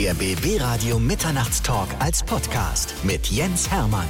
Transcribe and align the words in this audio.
Der 0.00 0.14
BB 0.14 0.58
Radio 0.62 0.98
Mitternachtstalk 0.98 1.88
als 1.98 2.22
Podcast 2.22 2.94
mit 3.02 3.26
Jens 3.26 3.70
Hermann. 3.70 4.06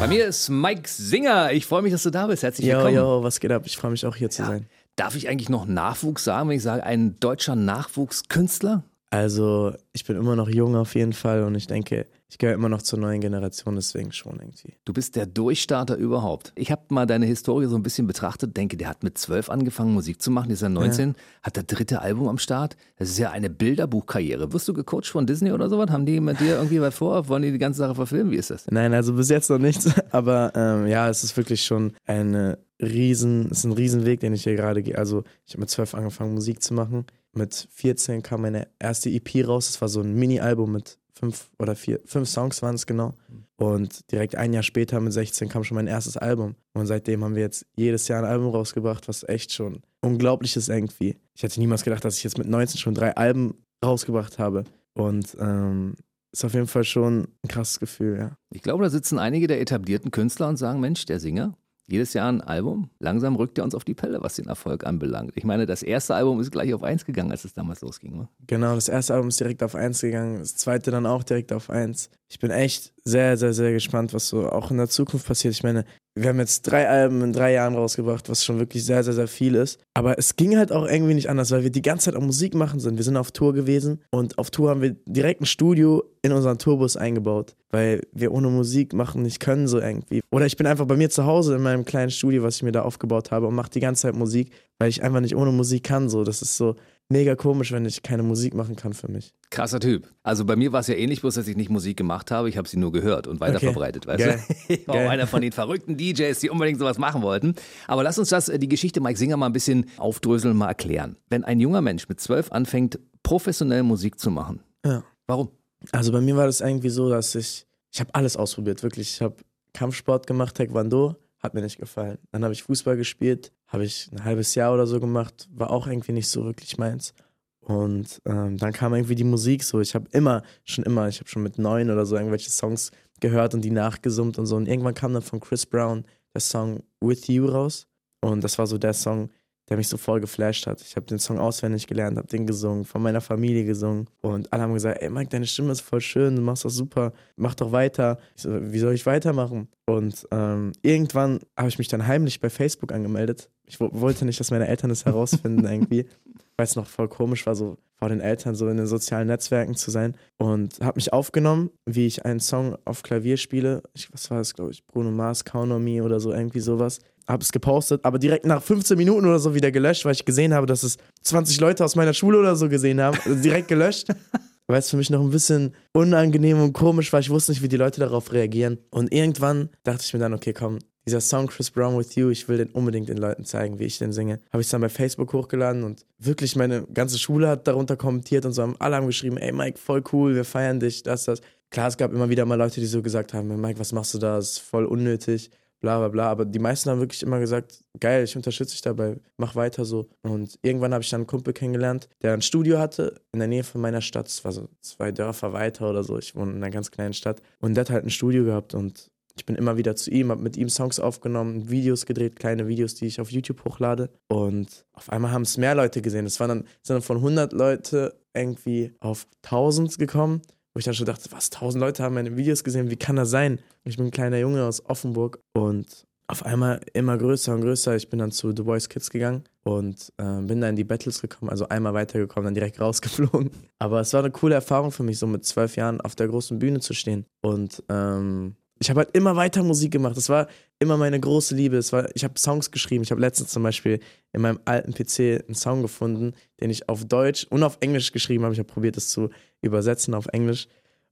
Bei 0.00 0.06
mir 0.06 0.24
ist 0.26 0.48
Mike 0.48 0.88
Singer. 0.88 1.52
Ich 1.52 1.66
freue 1.66 1.82
mich, 1.82 1.92
dass 1.92 2.04
du 2.04 2.10
da 2.10 2.26
bist. 2.26 2.42
Herzlich 2.42 2.66
Jo, 2.66 2.76
willkommen. 2.78 2.94
jo, 2.96 3.22
was 3.22 3.40
geht 3.40 3.52
ab? 3.52 3.64
Ich 3.66 3.76
freue 3.76 3.90
mich 3.90 4.06
auch 4.06 4.16
hier 4.16 4.30
zu 4.30 4.42
Ja. 4.42 4.48
sein. 4.48 4.66
Darf 4.96 5.14
ich 5.14 5.28
eigentlich 5.28 5.50
noch 5.50 5.66
Nachwuchs 5.66 6.24
sagen, 6.24 6.48
wenn 6.48 6.56
ich 6.56 6.62
sage, 6.62 6.84
ein 6.84 7.16
deutscher 7.20 7.54
Nachwuchskünstler? 7.54 8.82
Also, 9.10 9.74
ich 9.92 10.04
bin 10.06 10.16
immer 10.16 10.34
noch 10.34 10.48
jung 10.48 10.74
auf 10.74 10.94
jeden 10.94 11.12
Fall 11.12 11.42
und 11.42 11.54
ich 11.56 11.66
denke, 11.66 12.06
ich 12.34 12.38
gehöre 12.38 12.56
immer 12.56 12.68
noch 12.68 12.82
zur 12.82 12.98
neuen 12.98 13.20
Generation, 13.20 13.76
deswegen 13.76 14.10
schon 14.10 14.40
irgendwie. 14.40 14.74
Du 14.84 14.92
bist 14.92 15.14
der 15.14 15.24
Durchstarter 15.24 15.96
überhaupt. 15.96 16.52
Ich 16.56 16.72
habe 16.72 16.82
mal 16.88 17.06
deine 17.06 17.26
Historie 17.26 17.66
so 17.66 17.76
ein 17.76 17.84
bisschen 17.84 18.08
betrachtet, 18.08 18.56
denke, 18.56 18.76
der 18.76 18.88
hat 18.88 19.04
mit 19.04 19.16
zwölf 19.16 19.48
angefangen, 19.50 19.94
Musik 19.94 20.20
zu 20.20 20.32
machen, 20.32 20.50
ist 20.50 20.60
ja 20.60 20.68
19, 20.68 21.14
hat 21.44 21.56
das 21.56 21.66
dritte 21.66 22.02
Album 22.02 22.26
am 22.26 22.38
Start. 22.38 22.76
Das 22.96 23.08
ist 23.08 23.20
ja 23.20 23.30
eine 23.30 23.50
Bilderbuchkarriere. 23.50 24.52
Wirst 24.52 24.66
du 24.66 24.74
gecoacht 24.74 25.06
von 25.06 25.28
Disney 25.28 25.52
oder 25.52 25.68
sowas? 25.68 25.90
Haben 25.90 26.06
die 26.06 26.18
mit 26.18 26.40
dir 26.40 26.56
irgendwie 26.56 26.80
was 26.80 26.96
vor? 26.96 27.28
Wollen 27.28 27.44
die 27.44 27.52
die 27.52 27.58
ganze 27.58 27.78
Sache 27.78 27.94
verfilmen? 27.94 28.32
Wie 28.32 28.36
ist 28.36 28.50
das? 28.50 28.66
Nein, 28.68 28.92
also 28.94 29.12
bis 29.12 29.28
jetzt 29.28 29.48
noch 29.48 29.58
nichts, 29.60 29.88
aber 30.10 30.50
ähm, 30.56 30.88
ja, 30.88 31.08
es 31.08 31.22
ist 31.22 31.36
wirklich 31.36 31.62
schon 31.62 31.92
eine 32.04 32.58
riesen, 32.82 33.46
es 33.52 33.58
ist 33.58 33.64
ein 33.64 33.72
Riesenweg, 33.74 34.18
den 34.18 34.34
ich 34.34 34.42
hier 34.42 34.56
gerade 34.56 34.82
gehe. 34.82 34.98
Also, 34.98 35.22
ich 35.46 35.52
habe 35.52 35.60
mit 35.60 35.70
zwölf 35.70 35.94
angefangen, 35.94 36.34
Musik 36.34 36.64
zu 36.64 36.74
machen. 36.74 37.06
Mit 37.32 37.68
14 37.74 38.24
kam 38.24 38.42
meine 38.42 38.66
erste 38.80 39.08
EP 39.08 39.46
raus. 39.46 39.68
Das 39.68 39.80
war 39.80 39.88
so 39.88 40.00
ein 40.00 40.14
Mini-Album 40.14 40.72
mit 40.72 40.98
fünf 41.18 41.50
oder 41.58 41.74
vier, 41.74 42.00
fünf 42.04 42.28
Songs 42.28 42.62
waren 42.62 42.74
es 42.74 42.86
genau. 42.86 43.14
Und 43.56 44.10
direkt 44.10 44.34
ein 44.36 44.52
Jahr 44.52 44.62
später, 44.62 45.00
mit 45.00 45.12
16, 45.12 45.48
kam 45.48 45.64
schon 45.64 45.76
mein 45.76 45.86
erstes 45.86 46.16
Album. 46.16 46.56
Und 46.72 46.86
seitdem 46.86 47.22
haben 47.22 47.36
wir 47.36 47.42
jetzt 47.42 47.66
jedes 47.76 48.08
Jahr 48.08 48.20
ein 48.20 48.28
Album 48.28 48.48
rausgebracht, 48.48 49.08
was 49.08 49.22
echt 49.28 49.52
schon 49.52 49.80
unglaublich 50.00 50.56
ist 50.56 50.68
irgendwie. 50.68 51.16
Ich 51.34 51.42
hätte 51.42 51.60
niemals 51.60 51.84
gedacht, 51.84 52.04
dass 52.04 52.18
ich 52.18 52.24
jetzt 52.24 52.38
mit 52.38 52.48
19 52.48 52.78
schon 52.78 52.94
drei 52.94 53.16
Alben 53.16 53.54
rausgebracht 53.84 54.38
habe. 54.38 54.64
Und 54.94 55.36
ähm, 55.40 55.94
ist 56.32 56.44
auf 56.44 56.54
jeden 56.54 56.66
Fall 56.66 56.84
schon 56.84 57.28
ein 57.42 57.48
krasses 57.48 57.78
Gefühl, 57.78 58.18
ja. 58.18 58.36
Ich 58.50 58.62
glaube, 58.62 58.82
da 58.82 58.90
sitzen 58.90 59.18
einige 59.18 59.46
der 59.46 59.60
etablierten 59.60 60.10
Künstler 60.10 60.48
und 60.48 60.56
sagen, 60.56 60.80
Mensch, 60.80 61.06
der 61.06 61.20
Singer, 61.20 61.56
jedes 61.86 62.14
Jahr 62.14 62.30
ein 62.30 62.40
Album. 62.40 62.90
Langsam 62.98 63.36
rückt 63.36 63.58
er 63.58 63.64
uns 63.64 63.74
auf 63.74 63.84
die 63.84 63.94
Pelle, 63.94 64.22
was 64.22 64.36
den 64.36 64.46
Erfolg 64.46 64.86
anbelangt. 64.86 65.32
Ich 65.34 65.44
meine, 65.44 65.66
das 65.66 65.82
erste 65.82 66.14
Album 66.14 66.40
ist 66.40 66.50
gleich 66.50 66.72
auf 66.72 66.82
eins 66.82 67.04
gegangen, 67.04 67.30
als 67.30 67.44
es 67.44 67.52
damals 67.52 67.80
losging. 67.82 68.16
Ne? 68.16 68.28
Genau, 68.46 68.74
das 68.74 68.88
erste 68.88 69.14
Album 69.14 69.28
ist 69.28 69.40
direkt 69.40 69.62
auf 69.62 69.74
1 69.74 70.00
gegangen, 70.00 70.38
das 70.38 70.56
zweite 70.56 70.90
dann 70.90 71.06
auch 71.06 71.22
direkt 71.22 71.52
auf 71.52 71.70
1. 71.70 72.10
Ich 72.34 72.40
bin 72.40 72.50
echt 72.50 72.92
sehr, 73.04 73.36
sehr, 73.36 73.54
sehr 73.54 73.70
gespannt, 73.70 74.12
was 74.12 74.26
so 74.26 74.48
auch 74.48 74.72
in 74.72 74.76
der 74.76 74.88
Zukunft 74.88 75.24
passiert. 75.24 75.54
Ich 75.54 75.62
meine, 75.62 75.84
wir 76.16 76.30
haben 76.30 76.40
jetzt 76.40 76.62
drei 76.62 76.88
Alben 76.88 77.22
in 77.22 77.32
drei 77.32 77.52
Jahren 77.52 77.76
rausgebracht, 77.76 78.28
was 78.28 78.44
schon 78.44 78.58
wirklich 78.58 78.84
sehr, 78.84 79.04
sehr, 79.04 79.12
sehr 79.12 79.28
viel 79.28 79.54
ist. 79.54 79.78
Aber 79.94 80.18
es 80.18 80.34
ging 80.34 80.56
halt 80.56 80.72
auch 80.72 80.84
irgendwie 80.84 81.14
nicht 81.14 81.30
anders, 81.30 81.52
weil 81.52 81.62
wir 81.62 81.70
die 81.70 81.80
ganze 81.80 82.06
Zeit 82.06 82.16
am 82.16 82.26
Musik 82.26 82.56
machen 82.56 82.80
sind. 82.80 82.96
Wir 82.96 83.04
sind 83.04 83.16
auf 83.16 83.30
Tour 83.30 83.54
gewesen 83.54 84.02
und 84.10 84.36
auf 84.36 84.50
Tour 84.50 84.70
haben 84.70 84.82
wir 84.82 84.96
direkt 85.06 85.42
ein 85.42 85.46
Studio 85.46 86.02
in 86.22 86.32
unseren 86.32 86.58
Tourbus 86.58 86.96
eingebaut, 86.96 87.54
weil 87.70 88.00
wir 88.10 88.32
ohne 88.32 88.48
Musik 88.48 88.94
machen 88.94 89.22
nicht 89.22 89.38
können 89.38 89.68
so 89.68 89.78
irgendwie. 89.78 90.20
Oder 90.32 90.46
ich 90.46 90.56
bin 90.56 90.66
einfach 90.66 90.86
bei 90.86 90.96
mir 90.96 91.10
zu 91.10 91.26
Hause 91.26 91.54
in 91.54 91.62
meinem 91.62 91.84
kleinen 91.84 92.10
Studio, 92.10 92.42
was 92.42 92.56
ich 92.56 92.64
mir 92.64 92.72
da 92.72 92.82
aufgebaut 92.82 93.30
habe 93.30 93.46
und 93.46 93.54
mache 93.54 93.70
die 93.70 93.80
ganze 93.80 94.02
Zeit 94.02 94.16
Musik, 94.16 94.50
weil 94.80 94.88
ich 94.88 95.04
einfach 95.04 95.20
nicht 95.20 95.36
ohne 95.36 95.52
Musik 95.52 95.84
kann. 95.84 96.08
So, 96.08 96.24
das 96.24 96.42
ist 96.42 96.56
so 96.56 96.74
mega 97.08 97.36
komisch, 97.36 97.70
wenn 97.72 97.84
ich 97.84 98.02
keine 98.02 98.22
Musik 98.22 98.54
machen 98.54 98.76
kann 98.76 98.92
für 98.92 99.10
mich. 99.10 99.32
Krasser 99.50 99.78
Typ. 99.80 100.08
Also 100.22 100.44
bei 100.44 100.56
mir 100.56 100.72
war 100.72 100.80
es 100.80 100.86
ja 100.88 100.94
ähnlich, 100.94 101.20
bloß 101.20 101.34
dass 101.34 101.46
ich 101.46 101.56
nicht 101.56 101.70
Musik 101.70 101.96
gemacht 101.96 102.30
habe, 102.30 102.48
ich 102.48 102.56
habe 102.56 102.68
sie 102.68 102.76
nur 102.78 102.92
gehört 102.92 103.26
und 103.26 103.40
weiterverbreitet, 103.40 104.06
weißt 104.06 104.24
Geil. 104.24 104.42
du? 104.48 104.54
Ich 104.74 104.88
war 104.88 104.96
Geil. 104.96 105.08
einer 105.08 105.26
von 105.26 105.42
den 105.42 105.52
verrückten 105.52 105.96
DJs, 105.96 106.38
die 106.40 106.50
unbedingt 106.50 106.78
sowas 106.78 106.98
machen 106.98 107.22
wollten. 107.22 107.54
Aber 107.86 108.02
lass 108.02 108.18
uns 108.18 108.30
das, 108.30 108.48
äh, 108.48 108.58
die 108.58 108.68
Geschichte 108.68 109.00
Mike 109.00 109.18
Singer 109.18 109.36
mal 109.36 109.46
ein 109.46 109.52
bisschen 109.52 109.86
aufdröseln, 109.98 110.56
mal 110.56 110.68
erklären. 110.68 111.16
Wenn 111.28 111.44
ein 111.44 111.60
junger 111.60 111.82
Mensch 111.82 112.08
mit 112.08 112.20
zwölf 112.20 112.50
anfängt, 112.50 112.98
professionell 113.22 113.82
Musik 113.82 114.18
zu 114.18 114.30
machen, 114.30 114.60
Ja. 114.84 115.04
warum? 115.26 115.50
Also 115.92 116.12
bei 116.12 116.20
mir 116.20 116.36
war 116.36 116.46
das 116.46 116.60
irgendwie 116.62 116.88
so, 116.88 117.10
dass 117.10 117.34
ich, 117.34 117.66
ich 117.92 118.00
habe 118.00 118.14
alles 118.14 118.36
ausprobiert, 118.36 118.82
wirklich. 118.82 119.14
Ich 119.14 119.20
habe 119.20 119.36
Kampfsport 119.74 120.26
gemacht, 120.26 120.54
Taekwondo, 120.56 121.16
hat 121.40 121.52
mir 121.54 121.60
nicht 121.60 121.78
gefallen. 121.78 122.18
Dann 122.32 122.42
habe 122.42 122.54
ich 122.54 122.62
Fußball 122.62 122.96
gespielt, 122.96 123.52
habe 123.74 123.84
ich 123.84 124.08
ein 124.12 124.24
halbes 124.24 124.54
Jahr 124.54 124.72
oder 124.72 124.86
so 124.86 125.00
gemacht, 125.00 125.48
war 125.52 125.70
auch 125.70 125.86
irgendwie 125.86 126.12
nicht 126.12 126.28
so 126.28 126.44
wirklich 126.44 126.78
meins. 126.78 127.12
Und 127.60 128.22
ähm, 128.24 128.56
dann 128.56 128.72
kam 128.72 128.94
irgendwie 128.94 129.14
die 129.16 129.24
Musik 129.24 129.64
so. 129.64 129.80
Ich 129.80 129.94
habe 129.94 130.06
immer, 130.12 130.42
schon 130.64 130.84
immer, 130.84 131.08
ich 131.08 131.18
habe 131.18 131.28
schon 131.28 131.42
mit 131.42 131.58
neun 131.58 131.90
oder 131.90 132.06
so 132.06 132.16
irgendwelche 132.16 132.50
Songs 132.50 132.92
gehört 133.20 133.52
und 133.52 133.62
die 133.62 133.70
nachgesummt 133.70 134.38
und 134.38 134.46
so. 134.46 134.56
Und 134.56 134.68
irgendwann 134.68 134.94
kam 134.94 135.12
dann 135.12 135.22
von 135.22 135.40
Chris 135.40 135.66
Brown 135.66 136.04
der 136.34 136.40
Song 136.40 136.82
With 137.00 137.26
You 137.26 137.46
raus. 137.46 137.86
Und 138.20 138.44
das 138.44 138.58
war 138.58 138.66
so 138.66 138.78
der 138.78 138.92
Song, 138.92 139.30
der 139.68 139.76
mich 139.76 139.88
so 139.88 139.96
voll 139.96 140.20
geflasht 140.20 140.66
hat. 140.66 140.82
Ich 140.82 140.94
habe 140.94 141.06
den 141.06 141.18
Song 141.18 141.38
auswendig 141.38 141.86
gelernt, 141.86 142.18
habe 142.18 142.28
den 142.28 142.46
gesungen, 142.46 142.84
von 142.84 143.02
meiner 143.02 143.20
Familie 143.20 143.64
gesungen. 143.64 144.08
Und 144.20 144.52
alle 144.52 144.62
haben 144.62 144.74
gesagt, 144.74 145.02
ey 145.02 145.10
Mike, 145.10 145.30
deine 145.30 145.46
Stimme 145.46 145.72
ist 145.72 145.80
voll 145.80 146.00
schön, 146.00 146.36
du 146.36 146.42
machst 146.42 146.64
das 146.64 146.74
super, 146.74 147.12
mach 147.36 147.54
doch 147.54 147.72
weiter. 147.72 148.18
Ich 148.36 148.42
so, 148.42 148.50
wie 148.72 148.78
soll 148.78 148.94
ich 148.94 149.06
weitermachen? 149.06 149.68
Und 149.86 150.28
ähm, 150.30 150.72
irgendwann 150.82 151.40
habe 151.56 151.68
ich 151.68 151.78
mich 151.78 151.88
dann 151.88 152.06
heimlich 152.06 152.40
bei 152.40 152.50
Facebook 152.50 152.92
angemeldet. 152.92 153.50
Ich 153.66 153.80
wo- 153.80 153.90
wollte 153.92 154.24
nicht, 154.24 154.38
dass 154.40 154.50
meine 154.50 154.68
Eltern 154.68 154.90
es 154.90 155.04
herausfinden 155.04 155.64
irgendwie. 155.66 156.06
Weil 156.56 156.64
es 156.66 156.76
noch 156.76 156.86
voll 156.86 157.08
komisch 157.08 157.46
war, 157.46 157.56
so 157.56 157.78
vor 157.98 158.08
den 158.08 158.20
Eltern 158.20 158.54
so 158.54 158.68
in 158.68 158.76
den 158.76 158.86
sozialen 158.86 159.26
Netzwerken 159.26 159.74
zu 159.74 159.90
sein. 159.90 160.14
Und 160.36 160.78
habe 160.80 160.96
mich 160.98 161.12
aufgenommen, 161.12 161.70
wie 161.84 162.06
ich 162.06 162.24
einen 162.24 162.38
Song 162.38 162.76
auf 162.84 163.02
Klavier 163.02 163.36
spiele. 163.36 163.82
Ich, 163.92 164.12
was 164.12 164.30
war 164.30 164.38
das, 164.38 164.54
glaube 164.54 164.70
ich? 164.70 164.86
Bruno 164.86 165.10
Mars, 165.10 165.44
Count 165.44 165.72
on 165.72 165.82
Me 165.82 166.02
oder 166.02 166.20
so, 166.20 166.32
irgendwie 166.32 166.60
sowas. 166.60 167.00
Habe 167.26 167.42
es 167.42 167.50
gepostet, 167.50 168.04
aber 168.04 168.18
direkt 168.18 168.44
nach 168.46 168.62
15 168.62 168.96
Minuten 168.98 169.26
oder 169.26 169.38
so 169.40 169.54
wieder 169.54 169.72
gelöscht, 169.72 170.04
weil 170.04 170.12
ich 170.12 170.24
gesehen 170.26 170.52
habe, 170.54 170.66
dass 170.66 170.82
es 170.82 170.98
20 171.22 171.58
Leute 171.58 171.84
aus 171.84 171.96
meiner 171.96 172.12
Schule 172.14 172.38
oder 172.38 172.54
so 172.54 172.68
gesehen 172.68 173.00
haben. 173.00 173.18
Also 173.24 173.40
direkt 173.42 173.68
gelöscht. 173.68 174.08
Weil 174.66 174.78
es 174.78 174.88
für 174.88 174.96
mich 174.96 175.10
noch 175.10 175.20
ein 175.20 175.28
bisschen 175.28 175.74
unangenehm 175.92 176.58
und 176.58 176.72
komisch 176.72 177.12
war. 177.12 177.20
Ich 177.20 177.28
wusste 177.28 177.52
nicht, 177.52 177.60
wie 177.62 177.68
die 177.68 177.76
Leute 177.76 178.00
darauf 178.00 178.32
reagieren. 178.32 178.78
Und 178.90 179.12
irgendwann 179.12 179.68
dachte 179.82 180.02
ich 180.06 180.14
mir 180.14 180.20
dann, 180.20 180.32
okay, 180.32 180.54
komm, 180.54 180.78
dieser 181.06 181.20
Song 181.20 181.46
Chris 181.46 181.70
Brown 181.70 181.98
with 181.98 182.14
You, 182.14 182.30
ich 182.30 182.48
will 182.48 182.56
den 182.56 182.70
unbedingt 182.70 183.08
den 183.08 183.18
Leuten 183.18 183.44
zeigen, 183.44 183.78
wie 183.78 183.84
ich 183.84 183.98
den 183.98 184.12
singe. 184.12 184.40
Habe 184.52 184.62
ich 184.62 184.68
dann 184.68 184.80
bei 184.80 184.88
Facebook 184.88 185.32
hochgeladen 185.32 185.84
und 185.84 186.06
wirklich 186.18 186.56
meine 186.56 186.82
ganze 186.92 187.18
Schule 187.18 187.48
hat 187.48 187.66
darunter 187.66 187.96
kommentiert 187.96 188.46
und 188.46 188.52
so 188.52 188.62
haben 188.62 188.76
alle 188.78 188.96
haben 188.96 189.06
geschrieben, 189.06 189.36
ey 189.36 189.52
Mike, 189.52 189.78
voll 189.78 190.02
cool, 190.12 190.34
wir 190.34 190.44
feiern 190.44 190.80
dich, 190.80 191.02
das, 191.02 191.24
das. 191.24 191.40
Klar, 191.70 191.88
es 191.88 191.96
gab 191.96 192.12
immer 192.12 192.30
wieder 192.30 192.46
mal 192.46 192.54
Leute, 192.54 192.80
die 192.80 192.86
so 192.86 193.02
gesagt 193.02 193.34
haben, 193.34 193.60
Mike, 193.60 193.80
was 193.80 193.92
machst 193.92 194.14
du 194.14 194.18
da, 194.18 194.36
das 194.36 194.52
ist 194.52 194.58
voll 194.60 194.86
unnötig, 194.86 195.50
bla 195.80 195.98
bla 195.98 196.08
bla. 196.08 196.30
Aber 196.30 196.44
die 196.44 196.58
meisten 196.58 196.88
haben 196.88 197.00
wirklich 197.00 197.22
immer 197.22 197.40
gesagt, 197.40 197.84
geil, 198.00 198.24
ich 198.24 198.36
unterstütze 198.36 198.72
dich 198.72 198.80
dabei, 198.80 199.16
mach 199.36 199.54
weiter 199.54 199.84
so. 199.84 200.06
Und 200.22 200.58
irgendwann 200.62 200.94
habe 200.94 201.02
ich 201.02 201.10
dann 201.10 201.22
einen 201.22 201.26
Kumpel 201.26 201.52
kennengelernt, 201.52 202.08
der 202.22 202.32
ein 202.32 202.42
Studio 202.42 202.78
hatte 202.78 203.20
in 203.32 203.40
der 203.40 203.48
Nähe 203.48 203.64
von 203.64 203.80
meiner 203.80 204.00
Stadt. 204.00 204.28
Es 204.28 204.44
war 204.44 204.52
so 204.52 204.68
zwei 204.80 205.12
Dörfer 205.12 205.52
weiter 205.52 205.90
oder 205.90 206.02
so. 206.02 206.16
Ich 206.18 206.34
wohne 206.34 206.52
in 206.52 206.56
einer 206.58 206.70
ganz 206.70 206.90
kleinen 206.90 207.12
Stadt. 207.12 207.42
Und 207.60 207.74
der 207.74 207.82
hat 207.82 207.90
halt 207.90 208.04
ein 208.04 208.10
Studio 208.10 208.44
gehabt 208.44 208.72
und 208.72 209.10
ich 209.36 209.46
bin 209.46 209.56
immer 209.56 209.76
wieder 209.76 209.96
zu 209.96 210.10
ihm, 210.10 210.30
habe 210.30 210.42
mit 210.42 210.56
ihm 210.56 210.68
Songs 210.68 211.00
aufgenommen, 211.00 211.68
Videos 211.68 212.06
gedreht, 212.06 212.36
kleine 212.36 212.68
Videos, 212.68 212.94
die 212.94 213.06
ich 213.06 213.20
auf 213.20 213.30
YouTube 213.30 213.64
hochlade. 213.64 214.10
Und 214.28 214.84
auf 214.92 215.10
einmal 215.10 215.32
haben 215.32 215.42
es 215.42 215.56
mehr 215.56 215.74
Leute 215.74 216.02
gesehen. 216.02 216.26
Es 216.26 216.38
waren 216.40 216.48
dann, 216.48 216.64
sind 216.82 216.94
dann 216.94 217.02
von 217.02 217.16
100 217.18 217.52
Leute 217.52 218.14
irgendwie 218.32 218.92
auf 219.00 219.26
1000 219.42 219.98
gekommen, 219.98 220.42
wo 220.72 220.78
ich 220.78 220.84
dann 220.84 220.94
schon 220.94 221.06
dachte, 221.06 221.30
was, 221.32 221.50
1000 221.50 221.80
Leute 221.80 222.02
haben 222.02 222.14
meine 222.14 222.36
Videos 222.36 222.64
gesehen, 222.64 222.90
wie 222.90 222.96
kann 222.96 223.16
das 223.16 223.30
sein? 223.30 223.60
Ich 223.84 223.96
bin 223.96 224.06
ein 224.06 224.10
kleiner 224.12 224.38
Junge 224.38 224.64
aus 224.64 224.84
Offenburg 224.86 225.40
und 225.52 226.06
auf 226.26 226.44
einmal 226.46 226.80
immer 226.94 227.18
größer 227.18 227.54
und 227.54 227.60
größer. 227.60 227.96
Ich 227.96 228.08
bin 228.08 228.18
dann 228.18 228.32
zu 228.32 228.52
The 228.56 228.62
Voice 228.62 228.88
Kids 228.88 229.10
gegangen 229.10 229.44
und 229.62 230.12
äh, 230.16 230.40
bin 230.40 230.60
da 230.60 230.68
in 230.68 230.76
die 230.76 230.84
Battles 230.84 231.20
gekommen, 231.20 231.50
also 231.50 231.68
einmal 231.68 231.92
weitergekommen, 231.94 232.46
dann 232.46 232.54
direkt 232.54 232.80
rausgeflogen. 232.80 233.50
Aber 233.78 234.00
es 234.00 234.12
war 234.12 234.20
eine 234.20 234.30
coole 234.30 234.54
Erfahrung 234.54 234.90
für 234.90 235.02
mich, 235.02 235.18
so 235.18 235.26
mit 235.26 235.44
zwölf 235.44 235.76
Jahren 235.76 236.00
auf 236.00 236.14
der 236.14 236.28
großen 236.28 236.58
Bühne 236.58 236.80
zu 236.80 236.94
stehen. 236.94 237.26
Und 237.42 237.82
ähm, 237.88 238.56
ich 238.84 238.90
habe 238.90 239.00
halt 239.00 239.16
immer 239.16 239.34
weiter 239.34 239.62
Musik 239.62 239.92
gemacht. 239.92 240.14
Das 240.14 240.28
war 240.28 240.46
immer 240.78 240.98
meine 240.98 241.18
große 241.18 241.54
Liebe. 241.54 241.78
Es 241.78 241.92
war, 241.92 242.14
ich 242.14 242.22
habe 242.22 242.38
Songs 242.38 242.70
geschrieben. 242.70 243.02
Ich 243.02 243.10
habe 243.10 243.20
letztens 243.20 243.50
zum 243.50 243.62
Beispiel 243.62 243.98
in 244.32 244.42
meinem 244.42 244.60
alten 244.66 244.92
PC 244.92 245.42
einen 245.46 245.54
Song 245.54 245.80
gefunden, 245.80 246.34
den 246.60 246.68
ich 246.68 246.86
auf 246.88 247.06
Deutsch 247.06 247.46
und 247.48 247.62
auf 247.62 247.78
Englisch 247.80 248.12
geschrieben 248.12 248.44
habe. 248.44 248.52
Ich 248.52 248.58
habe 248.58 248.70
probiert, 248.70 248.98
das 248.98 249.08
zu 249.08 249.30
übersetzen 249.62 250.12
auf 250.12 250.26
Englisch. 250.32 250.68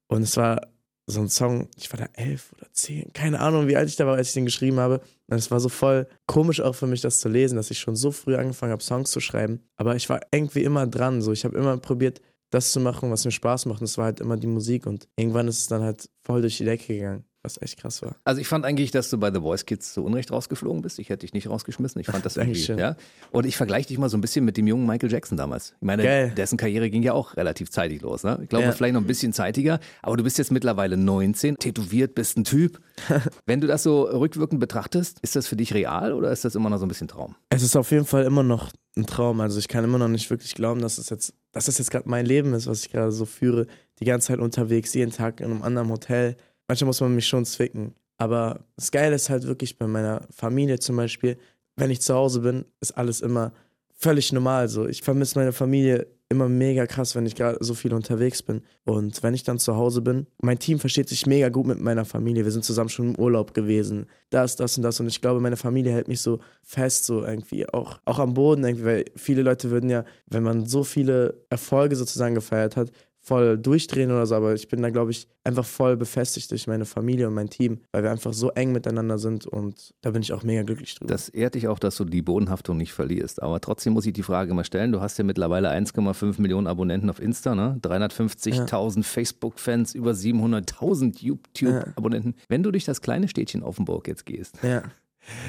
Und 0.07 0.23
es 0.23 0.37
war 0.37 0.69
so 1.07 1.21
ein 1.21 1.31
Song, 1.31 1.69
ich 1.77 1.91
war 1.91 1.99
da 1.99 2.09
elf 2.13 2.53
oder 2.59 2.67
zehn, 2.73 3.11
keine 3.15 3.41
Ahnung, 3.41 3.67
wie 3.67 3.77
alt 3.77 3.89
ich 3.89 3.97
da 3.97 4.07
war, 4.07 4.17
als 4.17 4.29
ich 4.29 4.35
den 4.35 4.45
geschrieben 4.45 4.79
habe. 4.79 5.01
Und 5.29 5.39
es 5.39 5.51
war 5.51 5.59
so 5.59 5.71
voll 5.71 6.07
komisch 6.27 6.61
auch 6.61 6.75
für 6.75 6.87
mich, 6.87 7.01
das 7.01 7.21
zu 7.21 7.31
lesen, 7.31 7.57
dass 7.57 7.71
ich 7.71 7.79
schon 7.79 7.97
so 7.97 8.13
früh 8.13 8.37
angefangen 8.37 8.73
habe, 8.73 8.83
Songs 8.83 9.11
zu 9.11 9.21
schreiben. 9.21 9.61
Aber 9.77 9.97
ich 9.97 10.11
war 10.11 10.21
irgendwie 10.31 10.63
immer 10.63 10.87
dran. 10.87 11.23
So, 11.23 11.33
ich 11.33 11.47
habe 11.47 11.57
immer 11.57 11.79
probiert, 11.79 12.21
das 12.51 12.71
zu 12.71 12.81
machen, 12.81 13.11
was 13.11 13.25
mir 13.25 13.31
Spaß 13.31 13.65
macht. 13.65 13.81
Und 13.81 13.87
es 13.87 13.97
war 13.97 14.05
halt 14.05 14.21
immer 14.21 14.37
die 14.37 14.47
Musik. 14.47 14.87
Und 14.87 15.09
irgendwann 15.17 15.49
ist 15.49 15.61
es 15.61 15.67
dann 15.69 15.83
halt 15.83 16.11
voll 16.23 16.43
durch 16.43 16.59
die 16.59 16.67
Decke 16.67 16.95
gegangen. 16.95 17.25
Was 17.43 17.61
echt 17.61 17.79
krass 17.79 18.03
war. 18.03 18.17
Also 18.25 18.41
ich 18.41 18.47
fand 18.49 18.65
eigentlich, 18.65 18.91
dass 18.91 19.11
du 19.11 19.19
bei 19.19 19.33
The 19.33 19.41
Voice 19.41 19.67
Kids 19.67 19.93
zu 19.93 20.05
Unrecht 20.05 20.31
rausgeflogen 20.31 20.83
bist. 20.83 20.99
Ich 20.99 21.09
hätte 21.09 21.21
dich 21.27 21.33
nicht 21.35 21.49
rausgeschmissen. 21.49 22.01
Ich 22.01 22.07
fand 22.07 22.25
das 22.27 22.37
irgendwie, 22.37 22.61
ja. 22.73 22.97
Und 23.31 23.47
ich 23.47 23.57
vergleiche 23.57 23.89
dich 23.89 23.99
mal 23.99 24.09
so 24.09 24.17
ein 24.17 24.21
bisschen 24.21 24.45
mit 24.45 24.57
dem 24.57 24.67
jungen 24.67 24.87
Michael 24.87 25.11
Jackson 25.11 25.37
damals. 25.37 25.75
Ich 25.81 25.87
meine, 25.87 26.03
Geil. 26.03 26.33
dessen 26.37 26.57
Karriere 26.57 26.89
ging 26.91 27.03
ja 27.03 27.13
auch 27.15 27.37
relativ 27.37 27.71
zeitig 27.71 28.03
los. 28.03 28.23
Ne? 28.25 28.39
Ich 28.43 28.49
glaube, 28.49 28.65
Ja. 28.67 28.73
vielleicht 28.73 28.95
noch 28.95 29.01
ein 29.01 29.07
bisschen 29.07 29.33
zeitiger. 29.33 29.81
Aber 30.03 30.17
du 30.17 30.23
bist 30.25 30.39
jetzt 30.39 30.53
mittlerweile 30.53 30.97
19, 30.97 31.57
tätowiert, 31.59 32.15
bist 32.15 32.37
ein 32.37 32.45
Typ. 32.45 32.81
Wenn 33.47 33.61
du 33.61 33.67
das 33.67 33.83
so 33.83 34.03
rückwirkend 34.03 34.61
betrachtest, 34.61 35.19
ist 35.21 35.35
das 35.37 35.47
für 35.49 35.57
dich 35.57 35.75
real 35.75 36.13
oder 36.13 36.31
ist 36.31 36.45
das 36.45 36.55
immer 36.55 36.71
noch 36.71 36.79
so 36.79 36.87
ein 36.87 36.89
bisschen 36.89 37.09
Traum? 37.09 37.35
Es 37.51 37.63
ist 37.63 37.77
auf 37.77 37.91
jeden 37.91 38.07
Fall 38.07 38.25
immer 38.25 38.43
noch 38.43 38.71
ein 38.97 39.07
Traum. 39.07 39.41
Also 39.41 39.59
ich 39.59 39.69
kann 39.69 39.85
immer 39.85 39.99
noch 39.99 40.09
nicht 40.09 40.29
wirklich 40.31 40.55
glauben, 40.55 40.81
dass 40.81 40.99
es 40.99 41.11
jetzt 41.11 41.35
dass 41.55 41.67
das 41.67 41.77
jetzt 41.77 41.91
gerade 41.91 42.09
mein 42.09 42.25
Leben 42.25 42.55
ist, 42.55 42.67
was 42.67 42.81
ich 42.87 42.91
gerade 42.93 43.13
so 43.13 43.27
führe. 43.27 43.67
Die 44.01 44.07
ganze 44.07 44.29
Zeit 44.29 44.39
unterwegs, 44.39 44.95
jeden 44.95 45.13
Tag 45.13 45.41
in 45.41 45.51
einem 45.51 45.63
anderen 45.63 45.91
Hotel. 45.91 46.37
Manchmal 46.73 46.87
muss 46.87 47.03
man 47.03 47.15
mich 47.15 47.27
schon 47.27 47.45
zwicken. 47.45 47.95
Aber 48.17 48.61
das 48.77 48.91
Geile 48.91 49.15
ist 49.15 49.29
halt 49.29 49.47
wirklich 49.47 49.77
bei 49.77 49.87
meiner 49.87 50.23
Familie 50.35 50.79
zum 50.79 50.97
Beispiel, 50.97 51.37
wenn 51.77 51.91
ich 51.91 52.01
zu 52.01 52.15
Hause 52.15 52.41
bin, 52.41 52.65
ist 52.81 52.93
alles 52.93 53.21
immer 53.21 53.53
völlig 53.95 54.33
normal. 54.33 54.71
So, 54.71 54.89
ich 54.89 55.03
vermisse 55.03 55.39
meine 55.39 55.53
Familie 55.53 56.07
immer 56.31 56.49
mega 56.49 56.87
krass, 56.87 57.15
wenn 57.15 57.27
ich 57.27 57.35
gerade 57.35 57.59
so 57.61 57.75
viel 57.75 57.93
unterwegs 57.93 58.43
bin. 58.43 58.63
Und 58.87 59.23
wenn 59.23 59.35
ich 59.35 59.43
dann 59.43 59.59
zu 59.59 59.77
Hause 59.77 60.01
bin, 60.01 60.27
mein 60.41 60.59
Team 60.59 60.79
versteht 60.79 61.11
sich 61.11 61.27
mega 61.27 61.51
gut 61.51 61.67
mit 61.67 61.79
meiner 61.79 62.07
Familie. 62.07 62.45
Wir 62.45 62.53
sind 62.53 62.65
zusammen 62.65 62.89
schon 62.89 63.11
im 63.11 63.17
Urlaub 63.17 63.53
gewesen. 63.53 64.07
Das, 64.31 64.57
das 64.57 64.79
und 64.79 64.83
das. 64.83 64.99
Und 64.99 65.09
ich 65.09 65.21
glaube, 65.21 65.41
meine 65.41 65.59
Familie 65.59 65.93
hält 65.93 66.09
mich 66.09 66.23
so 66.23 66.41
fest, 66.63 67.05
so 67.05 67.23
irgendwie 67.23 67.69
auch, 67.69 68.01
auch 68.07 68.19
am 68.19 68.33
Boden 68.33 68.65
irgendwie, 68.65 68.87
weil 68.87 69.05
viele 69.15 69.43
Leute 69.43 69.71
würden 69.71 69.91
ja, 69.91 70.07
wenn 70.27 70.43
man 70.43 70.65
so 70.65 70.85
viele 70.85 71.45
Erfolge 71.51 71.97
sozusagen 71.97 72.35
gefeiert 72.35 72.79
hat, 72.79 72.91
voll 73.23 73.57
durchdrehen 73.57 74.11
oder 74.11 74.27
so, 74.27 74.35
aber 74.35 74.53
ich 74.55 74.69
bin 74.69 74.83
da, 74.83 74.91
glaube 74.91 75.13
ich, 75.13 75.29
einfach 75.45 75.65
voll 75.65 75.97
befestigt 75.97 76.51
durch 76.51 76.67
meine 76.67 76.85
Familie 76.85 77.29
und 77.29 77.35
mein 77.35 77.49
Team, 77.49 77.79
weil 77.93 78.03
wir 78.03 78.11
einfach 78.11 78.33
so 78.33 78.51
eng 78.51 78.73
miteinander 78.73 79.17
sind 79.19 79.47
und 79.47 79.95
da 80.03 80.11
bin 80.11 80.23
ich 80.23 80.33
auch 80.33 80.43
mega 80.43 80.63
glücklich 80.63 80.97
drüber. 80.97 81.13
Das 81.13 81.29
ehrt 81.29 81.55
dich 81.55 81.69
auch, 81.69 81.79
dass 81.79 81.97
du 81.97 82.05
die 82.05 82.23
Bodenhaftung 82.23 82.77
nicht 82.77 82.93
verlierst. 82.93 83.41
Aber 83.41 83.61
trotzdem 83.61 83.93
muss 83.93 84.07
ich 84.07 84.13
die 84.13 84.25
Frage 84.25 84.53
mal 84.55 84.65
stellen. 84.65 84.91
Du 84.93 85.01
hast 85.01 85.19
ja 85.19 85.25
mittlerweile 85.25 85.71
1,5 85.71 86.41
Millionen 86.41 86.67
Abonnenten 86.67 87.09
auf 87.11 87.21
Insta, 87.21 87.55
ne? 87.55 87.79
350.000 87.83 88.97
ja. 88.97 89.03
Facebook-Fans, 89.03 89.95
über 89.95 90.11
700.000 90.11 91.23
YouTube-Abonnenten. 91.23 92.35
Ja. 92.37 92.45
Wenn 92.49 92.63
du 92.65 92.73
durch 92.73 92.85
das 92.85 93.01
kleine 93.01 93.29
Städtchen 93.29 93.63
Offenburg 93.63 94.09
jetzt 94.09 94.27
gehst, 94.27 94.59
ja. 94.63 94.83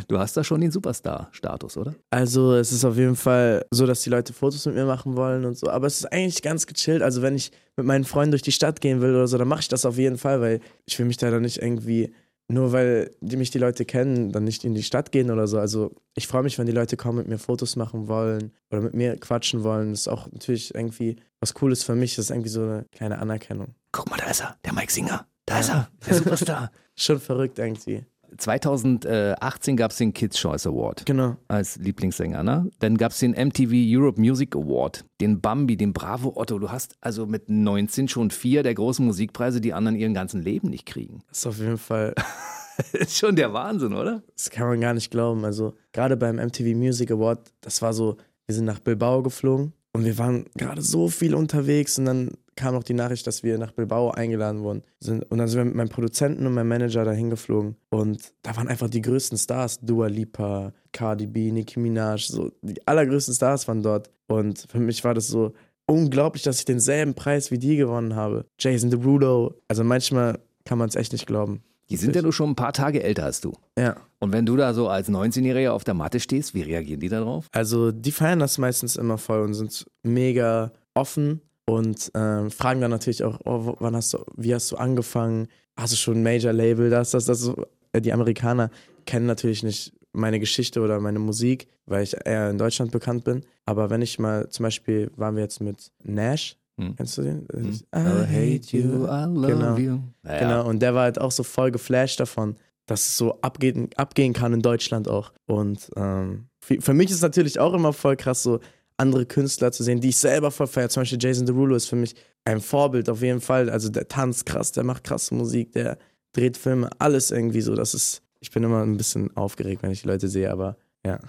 Du 0.08 0.20
hast 0.20 0.38
da 0.38 0.44
schon 0.44 0.62
den 0.62 0.72
Superstar-Status, 0.72 1.78
oder? 1.78 1.96
Also 2.10 2.54
es 2.54 2.72
ist 2.72 2.86
auf 2.86 2.98
jeden 2.98 3.16
Fall 3.16 3.66
so, 3.72 3.86
dass 3.86 4.02
die 4.02 4.10
Leute 4.10 4.34
Fotos 4.34 4.66
mit 4.66 4.76
mir 4.76 4.86
machen 4.86 5.16
wollen 5.16 5.46
und 5.46 5.58
so. 5.58 5.70
Aber 5.70 5.88
es 5.88 5.98
ist 5.98 6.12
eigentlich 6.12 6.42
ganz 6.42 6.68
gechillt. 6.68 7.02
Also 7.02 7.22
wenn 7.22 7.36
ich 7.36 7.52
mit 7.76 7.86
meinen 7.86 8.04
Freunden 8.04 8.32
durch 8.32 8.42
die 8.42 8.52
Stadt 8.52 8.82
gehen 8.82 9.02
will 9.02 9.12
oder 9.12 9.28
so, 9.28 9.38
dann 9.38 9.48
mache 9.48 9.62
ich 9.62 9.68
das 9.68 9.86
auf 9.86 9.98
jeden 9.98 10.18
Fall, 10.18 10.42
weil 10.42 10.60
ich 10.86 10.98
will 11.00 11.06
mich 11.06 11.18
da 11.18 11.32
dann 11.32 11.42
nicht 11.42 11.58
irgendwie, 11.58 12.14
nur 12.48 12.72
weil 12.72 13.12
die 13.22 13.38
mich 13.38 13.52
die 13.52 13.58
Leute 13.58 13.86
kennen, 13.86 14.32
dann 14.32 14.44
nicht 14.44 14.64
in 14.64 14.76
die 14.76 14.84
Stadt 14.84 15.12
gehen 15.12 15.32
oder 15.32 15.48
so. 15.48 15.58
Also 15.58 15.92
ich 16.16 16.28
freue 16.28 16.44
mich, 16.44 16.60
wenn 16.60 16.68
die 16.68 16.72
Leute 16.72 16.98
kommen, 16.98 17.20
mit 17.20 17.28
mir 17.28 17.40
Fotos 17.40 17.76
machen 17.76 18.08
wollen 18.08 18.52
oder 18.70 18.82
mit 18.82 18.94
mir 18.94 19.18
quatschen 19.18 19.64
wollen. 19.64 19.92
Das 19.92 20.02
ist 20.02 20.08
auch 20.08 20.32
natürlich 20.32 20.76
irgendwie 20.76 21.18
was 21.40 21.54
Cooles 21.54 21.84
für 21.84 21.96
mich. 21.96 22.16
Das 22.16 22.26
ist 22.26 22.32
irgendwie 22.32 22.50
so 22.50 22.62
eine 22.62 22.86
kleine 22.92 23.20
Anerkennung. 23.20 23.76
Guck 23.92 24.10
mal, 24.10 24.18
da 24.18 24.30
ist 24.30 24.42
er, 24.42 24.56
der 24.64 24.74
Mike 24.74 24.92
Singer. 24.92 25.26
Da 25.46 25.60
ist 25.60 25.70
er, 25.70 25.90
der 26.08 26.16
Superstar. 26.16 26.72
Schon 26.96 27.20
verrückt 27.20 27.60
irgendwie. 27.60 28.06
2018 28.38 29.78
gab 29.78 29.92
es 29.92 29.98
den 29.98 30.14
Kids 30.14 30.38
Choice 30.38 30.68
Award. 30.68 31.06
Genau. 31.06 31.38
Als 31.48 31.78
Lieblingssänger. 31.78 32.44
Ne? 32.44 32.70
Dann 32.80 32.98
gab 32.98 33.12
es 33.12 33.20
den 33.20 33.32
MTV 33.32 33.72
Europe 33.74 34.20
Music 34.20 34.56
Award, 34.56 35.06
den 35.22 35.42
Bambi, 35.42 35.78
den 35.78 35.94
Bravo 35.94 36.34
Otto. 36.36 36.60
Du 36.60 36.72
hast 36.72 36.96
also 37.02 37.26
mit 37.26 37.50
19 37.50 38.08
schon 38.08 38.32
vier 38.32 38.64
der 38.64 38.74
großen 38.74 39.06
Musikpreise, 39.06 39.62
die 39.62 39.74
anderen 39.74 39.98
ihren 39.98 40.14
ganzen 40.14 40.42
Leben 40.42 40.70
nicht 40.70 40.86
kriegen. 40.86 41.24
Das 41.30 41.40
ist 41.40 41.48
auf 41.48 41.60
jeden 41.60 41.78
Fall. 41.78 42.14
das 42.78 42.94
ist 42.94 43.18
schon 43.18 43.36
der 43.36 43.54
Wahnsinn, 43.54 43.94
oder? 43.94 44.24
Das 44.36 44.50
kann 44.50 44.68
man 44.68 44.82
gar 44.82 44.94
nicht 44.94 45.12
glauben. 45.12 45.46
Also, 45.46 45.74
gerade 45.92 46.18
beim 46.18 46.38
MTV 46.38 46.76
Music 46.76 47.12
Award, 47.12 47.52
das 47.62 47.82
war 47.82 47.94
so, 47.94 48.18
wir 48.46 48.56
sind 48.56 48.66
nach 48.66 48.80
Bilbao 48.80 49.24
geflogen 49.24 49.74
und 49.96 50.06
wir 50.06 50.18
waren 50.18 50.46
gerade 50.56 50.82
so 50.82 51.08
viel 51.08 51.36
unterwegs 51.36 52.00
und 52.00 52.06
dann 52.06 52.32
kam 52.56 52.74
noch 52.74 52.84
die 52.84 52.94
Nachricht, 52.94 53.26
dass 53.28 53.44
wir 53.44 53.58
nach 53.58 53.72
Bilbao 53.72 54.12
eingeladen 54.12 54.62
wurden. 54.62 54.84
Und 55.08 55.38
dann 55.38 55.48
sind 55.48 55.58
wir 55.60 55.66
mit 55.66 55.76
meinem 55.76 55.90
Produzenten 55.90 56.46
und 56.46 56.54
meinem 56.54 56.68
Manager 56.68 57.04
dahin 57.04 57.30
geflogen. 57.30 57.76
Und 57.90 58.34
da 58.42 58.56
waren 58.56 58.68
einfach 58.68 58.90
die 58.90 59.02
größten 59.02 59.38
Stars. 59.38 59.80
Dua 59.82 60.08
Lipa, 60.08 60.74
Cardi 60.92 61.28
B, 61.28 61.52
Nicki 61.52 61.80
Minaj, 61.80 62.28
so 62.28 62.52
die 62.62 62.86
allergrößten 62.88 63.34
Stars 63.34 63.68
waren 63.68 63.84
dort. 63.84 64.10
Und 64.28 64.66
für 64.70 64.80
mich 64.80 65.04
war 65.04 65.14
das 65.14 65.28
so 65.28 65.54
unglaublich, 65.86 66.44
dass 66.44 66.60
ich 66.60 66.66
denselben 66.66 67.14
Preis 67.14 67.52
wie 67.52 67.60
die 67.60 67.76
gewonnen 67.76 68.16
habe. 68.16 68.46
Jason 68.60 68.90
Derulo. 68.90 69.56
Also 69.68 69.84
manchmal 69.84 70.40
kann 70.66 70.78
man 70.78 70.90
es 70.90 70.96
echt 70.96 71.12
nicht 71.12 71.28
glauben. 71.28 71.62
Die 71.90 71.98
sind 71.98 72.16
ja 72.16 72.22
nur 72.22 72.34
schon 72.34 72.52
ein 72.52 72.56
paar 72.56 72.74
Tage 72.74 73.04
älter 73.04 73.26
als 73.26 73.42
du. 73.42 73.54
Ja. 73.78 73.98
Und 74.20 74.32
wenn 74.32 74.46
du 74.46 74.56
da 74.56 74.74
so 74.74 74.88
als 74.88 75.10
19-Jähriger 75.10 75.72
auf 75.72 75.84
der 75.84 75.94
Matte 75.94 76.20
stehst, 76.20 76.54
wie 76.54 76.62
reagieren 76.62 77.02
die 77.02 77.10
darauf? 77.10 77.48
Also, 77.52 77.92
die 77.92 78.12
feiern 78.12 78.40
das 78.40 78.58
meistens 78.58 78.96
immer 78.96 79.18
voll 79.18 79.42
und 79.42 79.54
sind 79.54 79.86
mega 80.02 80.72
offen 80.94 81.42
und 81.66 82.12
ähm, 82.16 82.52
fragen 82.52 82.82
dann 82.82 82.92
natürlich 82.92 83.24
auch, 83.24 83.40
oh, 83.46 83.76
wann 83.80 83.96
hast 83.96 84.14
du, 84.14 84.20
wie 84.38 84.54
hast 84.54 84.72
du 84.72 84.78
angefangen? 84.78 85.48
Hast 85.76 85.94
du 85.94 85.98
schon 85.98 86.18
ein 86.18 86.24
Major-Label? 86.24 86.90
Das, 86.90 87.12
das, 87.12 87.26
das. 87.26 87.40
So. 87.40 87.66
Äh, 87.92 88.02
die 88.02 88.14
Amerikaner 88.14 88.70
kennen 89.06 89.26
natürlich 89.26 89.64
nicht 89.64 89.94
meine 90.14 90.40
Geschichte 90.40 90.82
oder 90.82 91.00
meine 91.00 91.20
Musik, 91.20 91.68
weil 91.86 92.04
ich 92.04 92.16
eher 92.26 92.50
in 92.50 92.58
Deutschland 92.58 92.92
bekannt 92.92 93.24
bin. 93.24 93.42
Aber 93.66 93.90
wenn 93.90 94.02
ich 94.02 94.20
mal, 94.20 94.50
zum 94.50 94.64
Beispiel 94.64 95.12
waren 95.16 95.36
wir 95.36 95.44
jetzt 95.44 95.62
mit 95.62 95.92
Nash, 96.04 96.56
hm. 96.80 96.96
Kennst 96.96 97.18
du 97.18 97.22
den? 97.22 97.48
Hm. 97.52 97.80
I 97.96 98.26
hate 98.26 98.76
you, 98.76 99.06
I 99.06 99.26
love 99.26 99.48
genau. 99.48 99.78
you. 99.78 100.00
Naja. 100.24 100.40
Genau, 100.40 100.68
und 100.68 100.80
der 100.80 100.96
war 100.96 101.04
halt 101.04 101.20
auch 101.20 101.32
so 101.32 101.44
voll 101.44 101.72
geflasht 101.72 102.20
davon, 102.20 102.56
dass 102.86 103.08
es 103.08 103.18
so 103.18 103.40
abgehen, 103.42 103.90
abgehen 103.96 104.34
kann 104.34 104.54
in 104.54 104.62
Deutschland 104.62 105.08
auch. 105.08 105.34
Und 105.46 105.90
ähm, 105.96 106.48
für, 106.64 106.82
für, 106.82 106.94
mich 106.94 107.10
ist 107.10 107.18
es 107.18 107.22
natürlich 107.22 107.60
auch 107.60 107.74
immer 107.74 107.94
voll 107.94 108.16
krass, 108.16 108.44
so 108.44 108.60
andere 108.98 109.26
Künstler 109.26 109.72
zu 109.72 109.84
sehen, 109.84 110.02
die 110.02 110.10
ich 110.10 110.18
selber 110.18 110.52
voll 110.52 110.68
feiere. 110.68 110.90
Zum 110.90 111.02
Beispiel 111.02 111.20
Jason 111.22 111.46
Derulo 111.46 111.76
ist 111.76 111.88
für 111.88 111.96
mich 111.96 112.16
ein 112.46 112.60
Vorbild 112.60 113.10
auf 113.10 113.22
jeden 113.22 113.42
Fall. 113.42 113.70
Also 113.70 113.90
der 113.90 114.08
tanzt 114.08 114.46
krass, 114.46 114.72
der 114.72 114.84
macht 114.84 115.04
krasse 115.04 115.36
Musik, 115.36 115.72
der 115.74 115.98
dreht 116.34 116.58
Filme, 116.58 116.90
alles 117.00 117.32
irgendwie 117.32 117.62
so. 117.62 117.76
Das 117.76 117.94
ist, 117.94 118.24
ich 118.40 118.52
bin 118.52 118.64
immer 118.64 118.82
ein 118.82 118.98
bisschen 118.98 119.36
aufgeregt, 119.38 119.84
wenn 119.84 119.92
ich 119.92 120.02
die 120.02 120.08
Leute 120.08 120.28
sehe, 120.28 120.52
aber 120.52 120.78
ja. 121.06 121.20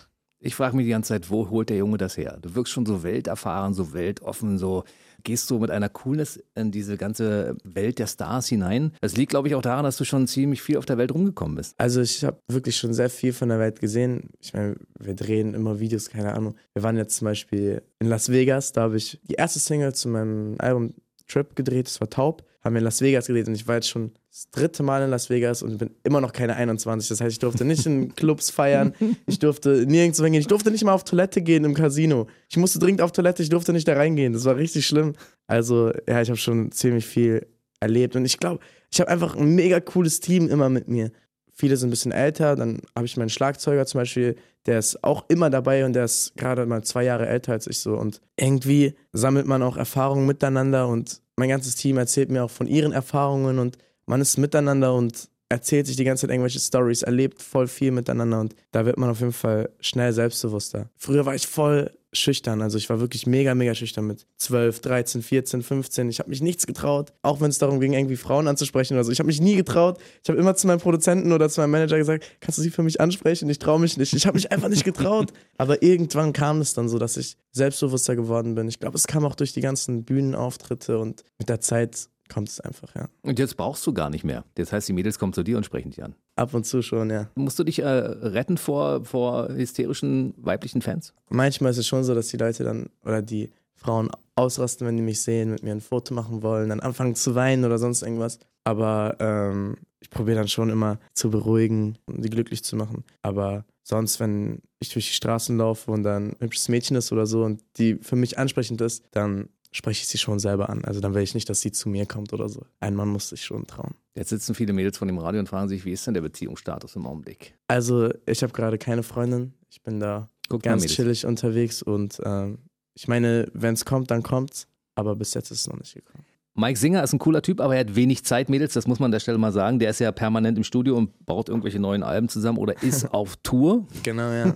Ich 0.44 0.54
frage 0.54 0.76
mich 0.76 0.84
die 0.84 0.90
ganze 0.90 1.08
Zeit, 1.08 1.30
wo 1.30 1.48
holt 1.48 1.70
der 1.70 1.78
Junge 1.78 1.96
das 1.96 2.18
her? 2.18 2.36
Du 2.42 2.54
wirkst 2.54 2.70
schon 2.70 2.84
so 2.84 3.02
welterfahren, 3.02 3.72
so 3.72 3.94
weltoffen, 3.94 4.58
so 4.58 4.84
gehst 5.22 5.48
du 5.48 5.58
mit 5.58 5.70
einer 5.70 5.88
Coolness 5.88 6.38
in 6.54 6.70
diese 6.70 6.98
ganze 6.98 7.56
Welt 7.64 7.98
der 7.98 8.06
Stars 8.06 8.46
hinein. 8.48 8.92
Das 9.00 9.16
liegt, 9.16 9.30
glaube 9.30 9.48
ich, 9.48 9.54
auch 9.54 9.62
daran, 9.62 9.84
dass 9.84 9.96
du 9.96 10.04
schon 10.04 10.26
ziemlich 10.26 10.60
viel 10.60 10.76
auf 10.76 10.84
der 10.84 10.98
Welt 10.98 11.14
rumgekommen 11.14 11.56
bist. 11.56 11.74
Also 11.78 12.02
ich 12.02 12.24
habe 12.24 12.42
wirklich 12.46 12.76
schon 12.76 12.92
sehr 12.92 13.08
viel 13.08 13.32
von 13.32 13.48
der 13.48 13.58
Welt 13.58 13.80
gesehen. 13.80 14.28
Ich 14.38 14.52
meine, 14.52 14.76
wir 14.98 15.14
drehen 15.14 15.54
immer 15.54 15.80
Videos, 15.80 16.10
keine 16.10 16.34
Ahnung. 16.34 16.56
Wir 16.74 16.82
waren 16.82 16.98
jetzt 16.98 17.16
zum 17.16 17.24
Beispiel 17.24 17.82
in 17.98 18.08
Las 18.08 18.28
Vegas, 18.28 18.72
da 18.72 18.82
habe 18.82 18.98
ich 18.98 19.18
die 19.22 19.36
erste 19.36 19.60
Single 19.60 19.94
zu 19.94 20.10
meinem 20.10 20.56
Album 20.58 20.92
Trip 21.26 21.56
gedreht, 21.56 21.86
das 21.86 22.00
war 22.00 22.10
Taub, 22.10 22.44
haben 22.62 22.74
wir 22.74 22.78
in 22.78 22.84
Las 22.84 23.00
Vegas 23.00 23.26
gedreht 23.26 23.48
und 23.48 23.54
ich 23.54 23.66
war 23.66 23.76
jetzt 23.76 23.88
schon 23.88 24.12
das 24.30 24.50
dritte 24.50 24.82
Mal 24.82 25.02
in 25.02 25.10
Las 25.10 25.30
Vegas 25.30 25.62
und 25.62 25.78
bin 25.78 25.90
immer 26.02 26.20
noch 26.20 26.32
keine 26.32 26.56
21. 26.56 27.08
Das 27.08 27.20
heißt, 27.20 27.32
ich 27.32 27.38
durfte 27.38 27.64
nicht 27.64 27.86
in 27.86 28.14
Clubs 28.16 28.50
feiern, 28.50 28.94
ich 29.26 29.38
durfte 29.38 29.86
nirgendwo 29.86 30.24
hingehen, 30.24 30.40
ich 30.40 30.46
durfte 30.46 30.70
nicht 30.70 30.84
mal 30.84 30.92
auf 30.92 31.04
Toilette 31.04 31.42
gehen 31.42 31.64
im 31.64 31.74
Casino. 31.74 32.26
Ich 32.48 32.56
musste 32.56 32.78
dringend 32.78 33.00
auf 33.00 33.12
Toilette, 33.12 33.42
ich 33.42 33.48
durfte 33.48 33.72
nicht 33.72 33.88
da 33.88 33.94
reingehen. 33.94 34.32
Das 34.32 34.44
war 34.44 34.56
richtig 34.56 34.86
schlimm. 34.86 35.14
Also, 35.46 35.92
ja, 36.08 36.20
ich 36.20 36.28
habe 36.28 36.38
schon 36.38 36.72
ziemlich 36.72 37.06
viel 37.06 37.46
erlebt 37.80 38.16
und 38.16 38.24
ich 38.24 38.38
glaube, 38.38 38.60
ich 38.90 39.00
habe 39.00 39.10
einfach 39.10 39.36
ein 39.36 39.54
mega 39.54 39.80
cooles 39.80 40.20
Team 40.20 40.48
immer 40.48 40.68
mit 40.68 40.88
mir. 40.88 41.10
Viele 41.54 41.76
sind 41.76 41.88
ein 41.88 41.90
bisschen 41.90 42.12
älter, 42.12 42.56
dann 42.56 42.80
habe 42.96 43.06
ich 43.06 43.16
meinen 43.16 43.30
Schlagzeuger 43.30 43.86
zum 43.86 44.00
Beispiel, 44.00 44.36
der 44.66 44.78
ist 44.78 45.04
auch 45.04 45.24
immer 45.28 45.50
dabei 45.50 45.84
und 45.84 45.92
der 45.92 46.04
ist 46.04 46.36
gerade 46.36 46.66
mal 46.66 46.82
zwei 46.82 47.04
Jahre 47.04 47.26
älter 47.26 47.52
als 47.52 47.66
ich 47.66 47.78
so. 47.78 47.94
Und 47.94 48.20
irgendwie 48.36 48.94
sammelt 49.12 49.46
man 49.46 49.62
auch 49.62 49.76
Erfahrungen 49.76 50.26
miteinander 50.26 50.88
und 50.88 51.20
mein 51.36 51.48
ganzes 51.48 51.76
Team 51.76 51.96
erzählt 51.98 52.30
mir 52.30 52.44
auch 52.44 52.50
von 52.50 52.66
ihren 52.66 52.92
Erfahrungen 52.92 53.58
und 53.58 53.78
man 54.06 54.20
ist 54.20 54.36
miteinander 54.36 54.94
und 54.94 55.28
erzählt 55.48 55.86
sich 55.86 55.96
die 55.96 56.04
ganze 56.04 56.22
Zeit 56.22 56.30
irgendwelche 56.30 56.58
Stories, 56.58 57.02
erlebt 57.02 57.42
voll 57.42 57.68
viel 57.68 57.92
miteinander 57.92 58.40
und 58.40 58.56
da 58.72 58.84
wird 58.86 58.98
man 58.98 59.10
auf 59.10 59.20
jeden 59.20 59.32
Fall 59.32 59.70
schnell 59.80 60.12
selbstbewusster. 60.12 60.90
Früher 60.96 61.24
war 61.26 61.34
ich 61.34 61.46
voll 61.46 61.90
schüchtern, 62.14 62.62
also 62.62 62.78
ich 62.78 62.88
war 62.88 63.00
wirklich 63.00 63.26
mega, 63.26 63.54
mega 63.54 63.74
schüchtern 63.74 64.06
mit 64.06 64.26
12, 64.38 64.80
13, 64.80 65.22
14, 65.22 65.62
15. 65.62 66.08
Ich 66.08 66.18
habe 66.18 66.30
mich 66.30 66.40
nichts 66.40 66.66
getraut, 66.66 67.12
auch 67.22 67.40
wenn 67.40 67.50
es 67.50 67.58
darum 67.58 67.80
ging, 67.80 67.92
irgendwie 67.92 68.16
Frauen 68.16 68.48
anzusprechen 68.48 68.94
oder 68.94 69.04
so. 69.04 69.12
Ich 69.12 69.18
habe 69.18 69.26
mich 69.26 69.40
nie 69.40 69.56
getraut. 69.56 69.98
Ich 70.22 70.28
habe 70.28 70.38
immer 70.38 70.54
zu 70.54 70.66
meinem 70.66 70.80
Produzenten 70.80 71.32
oder 71.32 71.48
zu 71.48 71.60
meinem 71.60 71.72
Manager 71.72 71.98
gesagt, 71.98 72.24
kannst 72.40 72.58
du 72.58 72.62
sie 72.62 72.70
für 72.70 72.82
mich 72.82 73.00
ansprechen? 73.00 73.48
Ich 73.50 73.58
traue 73.58 73.80
mich 73.80 73.96
nicht. 73.96 74.12
Ich 74.12 74.26
habe 74.26 74.36
mich 74.36 74.50
einfach 74.52 74.68
nicht 74.68 74.84
getraut. 74.84 75.32
Aber 75.58 75.82
irgendwann 75.82 76.32
kam 76.32 76.60
es 76.60 76.74
dann 76.74 76.88
so, 76.88 76.98
dass 76.98 77.16
ich 77.16 77.36
selbstbewusster 77.52 78.16
geworden 78.16 78.54
bin. 78.54 78.68
Ich 78.68 78.80
glaube, 78.80 78.96
es 78.96 79.06
kam 79.06 79.24
auch 79.24 79.34
durch 79.34 79.52
die 79.52 79.60
ganzen 79.60 80.04
Bühnenauftritte 80.04 80.98
und 80.98 81.24
mit 81.38 81.48
der 81.48 81.60
Zeit 81.60 82.08
kommt 82.28 82.48
es 82.48 82.60
einfach, 82.60 82.94
ja. 82.94 83.08
Und 83.22 83.38
jetzt 83.38 83.56
brauchst 83.56 83.86
du 83.86 83.92
gar 83.92 84.10
nicht 84.10 84.24
mehr. 84.24 84.44
Das 84.54 84.72
heißt, 84.72 84.88
die 84.88 84.92
Mädels 84.92 85.18
kommen 85.18 85.32
zu 85.32 85.42
dir 85.42 85.56
und 85.56 85.64
sprechen 85.64 85.90
dich 85.90 86.02
an. 86.02 86.14
Ab 86.36 86.54
und 86.54 86.64
zu 86.64 86.82
schon, 86.82 87.10
ja. 87.10 87.28
Musst 87.34 87.58
du 87.58 87.64
dich 87.64 87.80
äh, 87.80 87.88
retten 87.88 88.56
vor, 88.56 89.04
vor 89.04 89.48
hysterischen 89.48 90.34
weiblichen 90.36 90.82
Fans? 90.82 91.14
Manchmal 91.28 91.70
ist 91.70 91.78
es 91.78 91.86
schon 91.86 92.04
so, 92.04 92.14
dass 92.14 92.28
die 92.28 92.36
Leute 92.36 92.64
dann 92.64 92.88
oder 93.04 93.22
die 93.22 93.50
Frauen 93.74 94.10
ausrasten, 94.36 94.86
wenn 94.86 94.96
die 94.96 95.02
mich 95.02 95.20
sehen, 95.20 95.50
mit 95.50 95.62
mir 95.62 95.72
ein 95.72 95.80
Foto 95.80 96.14
machen 96.14 96.42
wollen, 96.42 96.70
dann 96.70 96.80
anfangen 96.80 97.14
zu 97.14 97.34
weinen 97.34 97.64
oder 97.64 97.78
sonst 97.78 98.02
irgendwas. 98.02 98.38
Aber 98.64 99.16
ähm, 99.20 99.76
ich 100.00 100.10
probiere 100.10 100.38
dann 100.38 100.48
schon 100.48 100.70
immer 100.70 100.98
zu 101.12 101.30
beruhigen 101.30 101.98
und 102.06 102.22
sie 102.22 102.30
glücklich 102.30 102.64
zu 102.64 102.76
machen. 102.76 103.04
Aber 103.22 103.64
sonst, 103.82 104.20
wenn 104.20 104.60
ich 104.80 104.92
durch 104.92 105.06
die 105.08 105.14
Straßen 105.14 105.56
laufe 105.56 105.90
und 105.90 106.02
dann 106.02 106.30
ein 106.30 106.36
hübsches 106.40 106.68
Mädchen 106.68 106.96
ist 106.96 107.12
oder 107.12 107.26
so 107.26 107.44
und 107.44 107.62
die 107.76 107.96
für 107.96 108.16
mich 108.16 108.38
ansprechend 108.38 108.80
ist, 108.80 109.04
dann 109.12 109.48
spreche 109.74 110.02
ich 110.02 110.08
sie 110.08 110.18
schon 110.18 110.38
selber 110.38 110.70
an. 110.70 110.84
Also 110.84 111.00
dann 111.00 111.14
will 111.14 111.22
ich 111.22 111.34
nicht, 111.34 111.50
dass 111.50 111.60
sie 111.60 111.72
zu 111.72 111.88
mir 111.88 112.06
kommt 112.06 112.32
oder 112.32 112.48
so. 112.48 112.64
Ein 112.78 112.94
Mann 112.94 113.08
muss 113.08 113.30
sich 113.30 113.44
schon 113.44 113.66
trauen. 113.66 113.94
Jetzt 114.14 114.28
sitzen 114.28 114.54
viele 114.54 114.72
Mädels 114.72 114.96
von 114.96 115.08
dem 115.08 115.18
Radio 115.18 115.40
und 115.40 115.48
fragen 115.48 115.68
sich, 115.68 115.84
wie 115.84 115.90
ist 115.90 116.06
denn 116.06 116.14
der 116.14 116.20
Beziehungsstatus 116.20 116.94
im 116.94 117.06
Augenblick? 117.06 117.54
Also 117.66 118.10
ich 118.26 118.42
habe 118.44 118.52
gerade 118.52 118.78
keine 118.78 119.02
Freundin. 119.02 119.52
Ich 119.68 119.82
bin 119.82 119.98
da 119.98 120.30
Guck 120.48 120.62
ganz 120.62 120.86
chillig 120.86 121.26
unterwegs 121.26 121.82
und 121.82 122.20
ähm, 122.24 122.58
ich 122.94 123.08
meine, 123.08 123.48
wenn 123.52 123.74
es 123.74 123.84
kommt, 123.84 124.12
dann 124.12 124.22
kommt's. 124.22 124.68
Aber 124.94 125.16
bis 125.16 125.34
jetzt 125.34 125.50
ist 125.50 125.62
es 125.62 125.66
noch 125.66 125.76
nicht 125.76 125.94
gekommen. 125.94 126.24
Mike 126.56 126.78
Singer 126.78 127.02
ist 127.02 127.12
ein 127.12 127.18
cooler 127.18 127.42
Typ, 127.42 127.60
aber 127.60 127.74
er 127.74 127.80
hat 127.80 127.96
wenig 127.96 128.24
Zeit, 128.24 128.48
Mädels, 128.48 128.74
das 128.74 128.86
muss 128.86 129.00
man 129.00 129.06
an 129.06 129.10
der 129.10 129.18
Stelle 129.18 129.38
mal 129.38 129.50
sagen. 129.50 129.80
Der 129.80 129.90
ist 129.90 129.98
ja 129.98 130.12
permanent 130.12 130.56
im 130.56 130.62
Studio 130.62 130.96
und 130.96 131.26
baut 131.26 131.48
irgendwelche 131.48 131.80
neuen 131.80 132.04
Alben 132.04 132.28
zusammen 132.28 132.58
oder 132.58 132.80
ist 132.80 133.04
auf 133.12 133.34
Tour. 133.42 133.88
Genau, 134.04 134.30
ja. 134.30 134.54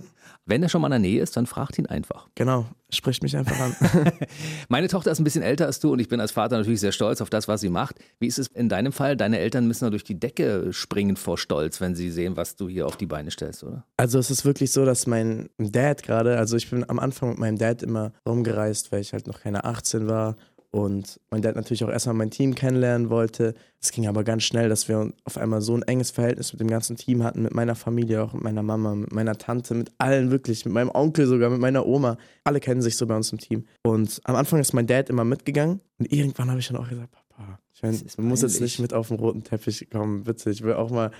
Wenn 0.49 0.63
er 0.63 0.69
schon 0.69 0.81
mal 0.81 0.87
in 0.87 0.91
der 0.93 0.99
Nähe 0.99 1.21
ist, 1.21 1.37
dann 1.37 1.45
fragt 1.45 1.77
ihn 1.77 1.85
einfach. 1.85 2.27
Genau, 2.33 2.65
spricht 2.89 3.21
mich 3.21 3.37
einfach 3.37 3.59
an. 3.59 3.75
Meine 4.67 4.87
Tochter 4.87 5.11
ist 5.11 5.19
ein 5.19 5.23
bisschen 5.23 5.43
älter 5.43 5.67
als 5.67 5.79
du 5.79 5.93
und 5.93 5.99
ich 5.99 6.09
bin 6.09 6.19
als 6.19 6.31
Vater 6.31 6.57
natürlich 6.57 6.79
sehr 6.79 6.91
stolz 6.91 7.21
auf 7.21 7.29
das, 7.29 7.47
was 7.47 7.61
sie 7.61 7.69
macht. 7.69 7.99
Wie 8.19 8.25
ist 8.25 8.39
es 8.39 8.47
in 8.47 8.67
deinem 8.67 8.91
Fall? 8.91 9.15
Deine 9.15 9.37
Eltern 9.37 9.67
müssen 9.67 9.85
da 9.85 9.91
durch 9.91 10.03
die 10.03 10.19
Decke 10.19 10.73
springen 10.73 11.17
vor 11.17 11.37
Stolz, 11.37 11.81
wenn 11.81 11.93
sie 11.93 12.09
sehen, 12.09 12.35
was 12.35 12.55
du 12.55 12.67
hier 12.67 12.87
auf 12.87 12.97
die 12.97 13.05
Beine 13.05 13.29
stellst, 13.29 13.63
oder? 13.63 13.85
Also 13.95 14.17
es 14.17 14.31
ist 14.31 14.43
wirklich 14.43 14.71
so, 14.71 14.85
dass 14.85 15.05
mein 15.05 15.49
Dad 15.59 16.01
gerade, 16.01 16.39
also 16.39 16.57
ich 16.57 16.67
bin 16.67 16.89
am 16.89 16.97
Anfang 16.97 17.29
mit 17.29 17.37
meinem 17.37 17.59
Dad 17.59 17.83
immer 17.83 18.11
rumgereist, 18.25 18.91
weil 18.91 19.01
ich 19.01 19.13
halt 19.13 19.27
noch 19.27 19.41
keine 19.41 19.65
18 19.65 20.07
war 20.07 20.35
und 20.71 21.19
mein 21.31 21.41
Dad 21.41 21.55
natürlich 21.55 21.83
auch 21.83 21.89
erstmal 21.89 22.15
mein 22.15 22.29
Team 22.29 22.53
kennenlernen 22.53 23.09
wollte. 23.09 23.55
Es 23.81 23.91
ging 23.91 24.07
aber 24.07 24.23
ganz 24.23 24.43
schnell, 24.43 24.69
dass 24.69 24.87
wir 24.87 25.11
auf 25.23 25.37
einmal 25.37 25.61
so 25.61 25.75
ein 25.75 25.81
enges 25.83 26.11
Verhältnis 26.11 26.53
mit 26.53 26.59
dem 26.59 26.67
ganzen 26.67 26.95
Team 26.95 27.23
hatten, 27.23 27.41
mit 27.41 27.53
meiner 27.53 27.75
Familie, 27.75 28.23
auch 28.23 28.33
mit 28.33 28.43
meiner 28.43 28.61
Mama, 28.61 28.93
mit 28.93 29.11
meiner 29.11 29.37
Tante, 29.37 29.73
mit 29.73 29.91
allen 29.97 30.29
wirklich, 30.31 30.65
mit 30.65 30.73
meinem 30.73 30.91
Onkel 30.93 31.25
sogar, 31.25 31.49
mit 31.49 31.59
meiner 31.59 31.85
Oma. 31.85 32.17
Alle 32.43 32.59
kennen 32.59 32.81
sich 32.81 32.97
so 32.97 33.07
bei 33.07 33.15
uns 33.15 33.31
im 33.31 33.39
Team. 33.39 33.65
Und 33.83 34.21
am 34.25 34.35
Anfang 34.35 34.59
ist 34.59 34.73
mein 34.73 34.87
Dad 34.87 35.09
immer 35.09 35.23
mitgegangen 35.23 35.79
und 35.97 36.11
irgendwann 36.11 36.49
habe 36.49 36.59
ich 36.59 36.67
dann 36.67 36.77
auch 36.77 36.87
gesagt, 36.87 37.11
Papa, 37.11 37.59
ich 37.73 37.83
meine, 37.83 37.97
du 37.97 38.21
musst 38.21 38.43
jetzt 38.43 38.59
nicht 38.59 38.79
mit 38.79 38.93
auf 38.93 39.07
den 39.07 39.17
roten 39.17 39.43
Teppich 39.43 39.89
kommen, 39.89 40.23
bitte. 40.23 40.49
Ich 40.49 40.61
will 40.61 40.73
auch 40.73 40.91
mal 40.91 41.11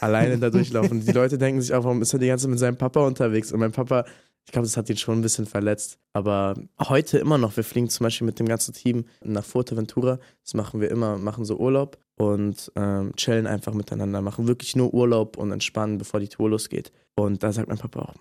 alleine 0.00 0.36
da 0.36 0.50
durchlaufen. 0.50 1.00
Die 1.06 1.12
Leute 1.12 1.38
denken 1.38 1.60
sich 1.60 1.72
auch, 1.72 1.84
warum 1.84 2.02
ist 2.02 2.12
er 2.12 2.18
die 2.18 2.26
ganze 2.26 2.44
Zeit 2.44 2.50
mit 2.50 2.58
seinem 2.58 2.76
Papa 2.76 3.06
unterwegs? 3.06 3.52
Und 3.52 3.60
mein 3.60 3.70
Papa 3.70 4.04
ich 4.48 4.52
glaube, 4.52 4.66
das 4.66 4.78
hat 4.78 4.88
ihn 4.88 4.96
schon 4.96 5.18
ein 5.18 5.20
bisschen 5.20 5.44
verletzt. 5.44 5.98
Aber 6.14 6.54
heute 6.80 7.18
immer 7.18 7.36
noch. 7.36 7.54
Wir 7.58 7.64
fliegen 7.64 7.90
zum 7.90 8.04
Beispiel 8.04 8.24
mit 8.24 8.38
dem 8.38 8.48
ganzen 8.48 8.72
Team 8.72 9.04
nach 9.22 9.44
Fuerteventura. 9.44 10.18
Das 10.42 10.54
machen 10.54 10.80
wir 10.80 10.90
immer, 10.90 11.18
machen 11.18 11.44
so 11.44 11.58
Urlaub 11.58 11.98
und 12.16 12.72
ähm, 12.74 13.12
chillen 13.14 13.46
einfach 13.46 13.74
miteinander. 13.74 14.22
Machen 14.22 14.48
wirklich 14.48 14.74
nur 14.74 14.94
Urlaub 14.94 15.36
und 15.36 15.52
entspannen, 15.52 15.98
bevor 15.98 16.18
die 16.18 16.28
Tour 16.28 16.48
losgeht. 16.48 16.92
Und 17.14 17.42
da 17.42 17.52
sagt 17.52 17.68
mein 17.68 17.76
Papa 17.76 18.00
auch, 18.00 18.14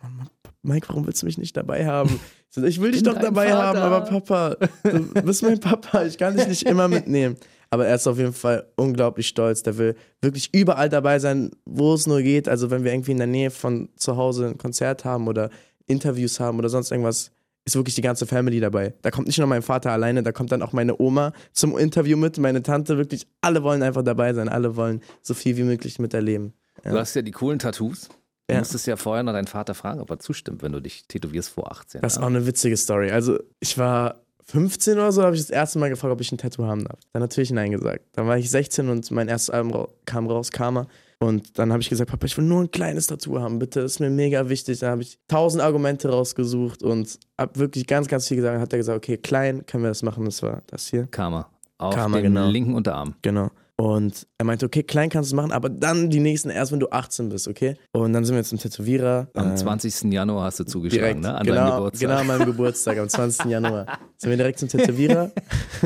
Mike, 0.64 0.90
warum 0.90 1.08
willst 1.08 1.22
du 1.22 1.28
mich 1.28 1.38
nicht 1.38 1.56
dabei 1.56 1.86
haben? 1.86 2.20
Ich 2.58 2.82
will 2.82 2.92
dich 2.92 3.04
doch 3.04 3.18
dabei 3.18 3.48
Vater. 3.48 3.64
haben, 3.64 3.80
aber 3.80 4.02
Papa, 4.02 4.58
du 4.84 5.22
bist 5.22 5.44
mein 5.44 5.62
Papa, 5.62 6.04
ich 6.04 6.18
kann 6.18 6.36
dich 6.36 6.48
nicht 6.48 6.64
immer 6.64 6.90
mitnehmen. 6.90 7.38
Aber 7.70 7.86
er 7.86 7.96
ist 7.96 8.08
auf 8.08 8.18
jeden 8.18 8.34
Fall 8.34 8.68
unglaublich 8.76 9.28
stolz. 9.28 9.64
Der 9.64 9.78
will 9.78 9.96
wirklich 10.22 10.54
überall 10.54 10.90
dabei 10.90 11.20
sein, 11.20 11.52
wo 11.66 11.94
es 11.94 12.06
nur 12.06 12.22
geht. 12.22 12.50
Also 12.50 12.70
wenn 12.70 12.84
wir 12.84 12.92
irgendwie 12.92 13.12
in 13.12 13.18
der 13.18 13.28
Nähe 13.28 13.52
von 13.52 13.90
zu 13.96 14.18
Hause 14.18 14.48
ein 14.48 14.58
Konzert 14.58 15.06
haben 15.06 15.28
oder 15.28 15.50
Interviews 15.88 16.40
haben 16.40 16.60
oder 16.60 16.70
sonst 16.70 16.92
irgendwas, 16.92 17.32
ist 17.66 17.76
wirklich 17.76 17.96
die 17.96 18.02
ganze 18.02 18.26
Family 18.26 18.60
dabei. 18.60 18.94
Da 19.02 19.12
kommt 19.12 19.28
nicht 19.28 19.38
nur 19.38 19.48
mein 19.48 19.62
Vater 19.62 19.92
alleine, 19.92 20.24
da 20.24 20.32
kommt 20.32 20.52
dann 20.52 20.62
auch 20.62 20.72
meine 20.72 21.00
Oma 21.00 21.34
zum 21.52 21.78
Interview 21.78 22.18
mit, 22.18 22.38
meine 22.38 22.64
Tante, 22.64 22.98
wirklich, 22.98 23.28
alle 23.42 23.62
wollen 23.64 23.84
einfach 23.84 24.04
dabei 24.04 24.34
sein, 24.34 24.48
alle 24.48 24.76
wollen 24.76 25.02
so 25.22 25.34
viel 25.34 25.58
wie 25.58 25.64
möglich 25.64 26.00
miterleben. 26.00 26.54
Ja. 26.86 26.92
Du 26.92 26.98
hast 26.98 27.16
ja 27.16 27.22
die 27.22 27.32
coolen 27.32 27.60
Tattoos. 27.60 28.10
Du 28.48 28.54
ja. 28.54 28.60
musstest 28.60 28.88
ja 28.88 28.96
vorher 28.96 29.24
noch 29.24 29.34
deinen 29.34 29.48
Vater 29.48 29.76
fragen, 29.76 30.00
ob 30.00 30.10
er 30.10 30.20
zustimmt, 30.20 30.62
wenn 30.62 30.72
du 30.72 30.80
dich 30.80 31.06
tätowierst 31.08 31.50
vor 31.50 31.70
18. 31.70 32.02
Das 32.02 32.14
ist 32.14 32.20
auch 32.20 32.28
eine 32.28 32.46
witzige 32.46 32.78
Story. 32.78 33.12
Also, 33.12 33.40
ich 33.60 33.78
war 33.78 34.22
15 34.46 34.94
oder 34.94 35.12
so, 35.12 35.24
habe 35.24 35.36
ich 35.36 35.42
das 35.42 35.50
erste 35.50 35.80
Mal 35.80 35.90
gefragt, 35.90 36.14
ob 36.14 36.22
ich 36.22 36.32
ein 36.32 36.38
Tattoo 36.38 36.64
haben 36.64 36.86
darf. 36.86 37.00
Dann 37.12 37.22
natürlich 37.22 37.52
Nein 37.52 37.72
gesagt. 37.72 38.06
Dann 38.14 38.28
war 38.28 38.38
ich 38.38 38.50
16 38.50 38.88
und 38.88 39.12
mein 39.12 39.28
erstes 39.28 39.50
Album 39.50 39.88
kam 40.06 40.28
raus, 40.28 40.52
Karma. 40.52 40.88
Und 41.20 41.58
dann 41.58 41.72
habe 41.72 41.82
ich 41.82 41.90
gesagt, 41.90 42.12
Papa, 42.12 42.26
ich 42.28 42.38
will 42.38 42.46
nur 42.46 42.62
ein 42.62 42.70
kleines 42.72 43.08
Tattoo 43.08 43.40
haben, 43.40 43.58
bitte, 43.58 43.82
das 43.82 43.94
ist 43.94 44.00
mir 44.00 44.10
mega 44.10 44.50
wichtig. 44.50 44.80
Dann 44.80 44.92
habe 44.92 45.02
ich 45.02 45.18
tausend 45.28 45.64
Argumente 45.64 46.10
rausgesucht 46.10 46.84
und 46.84 47.18
habe 47.40 47.60
wirklich 47.60 47.88
ganz, 47.88 48.08
ganz 48.08 48.28
viel 48.28 48.38
gesagt. 48.38 48.54
Dann 48.54 48.62
hat 48.62 48.74
er 48.74 48.78
gesagt, 48.78 48.98
okay, 48.98 49.18
klein, 49.18 49.66
können 49.66 49.84
wir 49.84 49.90
das 49.90 50.04
machen. 50.04 50.26
Das 50.26 50.44
war 50.44 50.62
das 50.68 50.88
hier. 50.88 51.08
Karma. 51.08 51.50
Auf 51.80 51.96
Karma, 51.96 52.18
dem 52.18 52.34
genau. 52.34 52.50
linken 52.50 52.76
Unterarm. 52.76 53.16
Genau. 53.22 53.50
Und 53.80 54.26
er 54.40 54.46
meinte, 54.46 54.66
okay, 54.66 54.82
klein 54.82 55.10
kannst 55.10 55.32
du 55.32 55.36
machen, 55.36 55.52
aber 55.52 55.70
dann 55.70 56.10
die 56.10 56.20
nächsten 56.20 56.50
erst, 56.50 56.72
wenn 56.72 56.80
du 56.80 56.90
18 56.90 57.30
bist, 57.30 57.48
okay? 57.48 57.76
Und 57.92 58.12
dann 58.12 58.26
sind 58.26 58.36
wir 58.36 58.44
zum 58.44 58.58
Tätowierer. 58.58 59.28
Am 59.36 59.56
20. 59.56 60.04
Äh, 60.04 60.16
Januar 60.16 60.46
hast 60.46 60.60
du 60.60 60.64
zugeschlagen, 60.64 61.22
direkt, 61.22 61.22
ne? 61.22 61.36
An 61.36 61.46
genau, 61.46 61.56
deinem 61.58 61.76
Geburtstag. 61.76 62.10
Genau, 62.10 62.20
an 62.22 62.28
meinem 62.28 62.46
Geburtstag, 62.48 62.98
am 62.98 63.08
20. 63.08 63.46
Januar. 63.46 63.86
Sind 64.18 64.32
wir 64.32 64.38
direkt 64.38 64.58
zum 64.58 64.70
Tätowierer. 64.70 65.32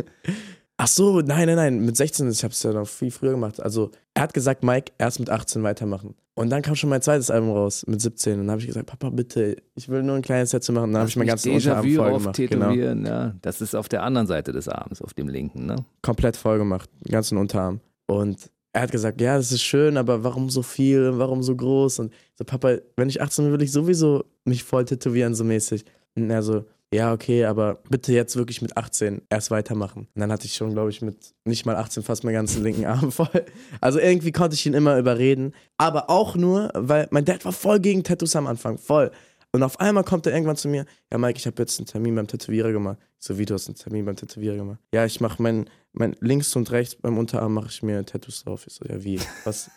Ach 0.84 0.88
so, 0.88 1.22
nein, 1.22 1.46
nein, 1.46 1.58
nein, 1.58 1.86
mit 1.86 1.96
16, 1.96 2.32
ich 2.32 2.44
habe 2.44 2.54
es 2.54 2.64
ja 2.64 2.74
noch 2.74 2.88
viel 2.88 3.12
früher 3.12 3.30
gemacht. 3.30 3.62
Also, 3.62 3.92
er 4.16 4.24
hat 4.24 4.34
gesagt, 4.34 4.64
Mike, 4.64 4.92
erst 4.98 5.20
mit 5.20 5.30
18 5.30 5.62
weitermachen. 5.62 6.16
Und 6.34 6.50
dann 6.50 6.64
kam 6.64 6.74
schon 6.74 6.90
mein 6.90 7.04
zweites 7.04 7.30
Album 7.30 7.52
raus, 7.52 7.86
mit 7.86 8.02
17. 8.02 8.34
Und 8.34 8.40
dann 8.40 8.50
habe 8.50 8.62
ich 8.62 8.68
gesagt, 8.68 8.88
Papa, 8.88 9.12
bitte, 9.12 9.58
ich 9.76 9.90
will 9.90 10.02
nur 10.02 10.16
ein 10.16 10.24
kleines 10.24 10.50
Set 10.50 10.64
zu 10.64 10.74
machen. 10.74 10.92
Dann 10.92 11.02
habe 11.02 11.10
ich 11.10 11.16
mein 11.18 11.28
ganzes 11.28 11.54
Unterarm 11.54 11.88
voll 11.88 12.14
gemacht. 12.14 12.36
Genau. 12.36 12.72
Ja, 12.72 13.36
das 13.44 13.62
ist 13.62 13.76
auf 13.76 13.90
der 13.90 14.02
anderen 14.02 14.26
Seite 14.26 14.54
des 14.54 14.68
Arms, 14.68 15.04
auf 15.04 15.14
dem 15.14 15.30
linken, 15.30 15.68
ne? 15.68 15.76
Komplett 16.02 16.36
voll 16.36 16.58
gemacht, 16.58 16.90
den 17.06 17.12
ganzen 17.12 17.38
Unterarm. 17.38 17.80
Und 18.08 18.50
er 18.74 18.82
hat 18.82 18.92
gesagt, 18.92 19.22
ja, 19.22 19.38
das 19.38 19.52
ist 19.52 19.62
schön, 19.62 19.98
aber 19.98 20.24
warum 20.24 20.50
so 20.50 20.64
viel, 20.64 21.12
warum 21.20 21.44
so 21.44 21.56
groß? 21.56 22.00
Und 22.00 22.12
so, 22.34 22.44
Papa, 22.44 22.78
wenn 22.98 23.08
ich 23.08 23.22
18 23.22 23.46
bin, 23.46 23.54
will 23.54 23.62
ich 23.62 23.72
sowieso 23.72 24.26
mich 24.46 24.64
voll 24.64 24.86
tätowieren, 24.86 25.36
so 25.36 25.44
mäßig. 25.44 25.86
Und 26.16 26.32
er 26.32 26.42
so, 26.42 26.66
ja, 26.94 27.14
okay, 27.14 27.46
aber 27.46 27.82
bitte 27.90 28.12
jetzt 28.12 28.36
wirklich 28.36 28.62
mit 28.62 28.76
18 28.76 29.22
erst 29.30 29.50
weitermachen. 29.50 30.10
Und 30.14 30.20
dann 30.20 30.32
hatte 30.32 30.46
ich 30.46 30.56
schon, 30.56 30.74
glaube 30.74 30.90
ich, 30.90 31.02
mit 31.02 31.34
nicht 31.46 31.66
mal 31.66 31.78
18 31.78 32.04
fast 32.04 32.26
meinen 32.26 32.34
ganzen 32.34 32.64
linken 32.64 32.86
Arm 32.86 33.12
voll. 33.14 33.46
Also 33.80 34.00
irgendwie 34.00 34.34
konnte 34.34 34.56
ich 34.56 34.66
ihn 34.66 34.74
immer 34.74 34.98
überreden. 34.98 35.54
Aber 35.78 36.10
auch 36.10 36.36
nur, 36.36 36.70
weil 36.76 37.08
mein 37.12 37.24
Dad 37.24 37.46
war 37.46 37.54
voll 37.54 37.80
gegen 37.80 38.04
Tattoos 38.04 38.36
am 38.36 38.46
Anfang, 38.46 38.78
voll. 38.78 39.12
Und 39.54 39.64
auf 39.64 39.80
einmal 39.80 40.04
kommt 40.04 40.26
er 40.26 40.34
irgendwann 40.34 40.56
zu 40.58 40.68
mir, 40.68 40.86
ja 41.12 41.18
Mike, 41.18 41.38
ich 41.38 41.46
habe 41.46 41.62
jetzt 41.62 41.80
einen 41.80 41.86
Termin 41.86 42.16
beim 42.16 42.28
Tätowierer 42.28 42.72
gemacht. 42.72 42.98
So, 43.20 43.38
wie 43.38 43.46
du 43.46 43.54
hast 43.54 43.68
einen 43.68 43.76
Termin 43.76 44.06
beim 44.06 44.16
Tätowierer 44.16 44.56
gemacht? 44.58 44.80
Ja, 44.94 45.06
ich 45.06 45.22
mache 45.22 45.42
mein, 45.42 45.70
mein 45.94 46.16
links 46.20 46.56
und 46.56 46.72
rechts 46.72 46.96
beim 46.96 47.18
Unterarm 47.18 47.54
mache 47.54 47.68
ich 47.70 47.84
mir 47.84 48.06
Tattoos 48.06 48.44
drauf. 48.44 48.66
Ich 48.68 48.74
so, 48.74 48.86
ja 48.86 49.02
wie? 49.04 49.20
Was? 49.44 49.70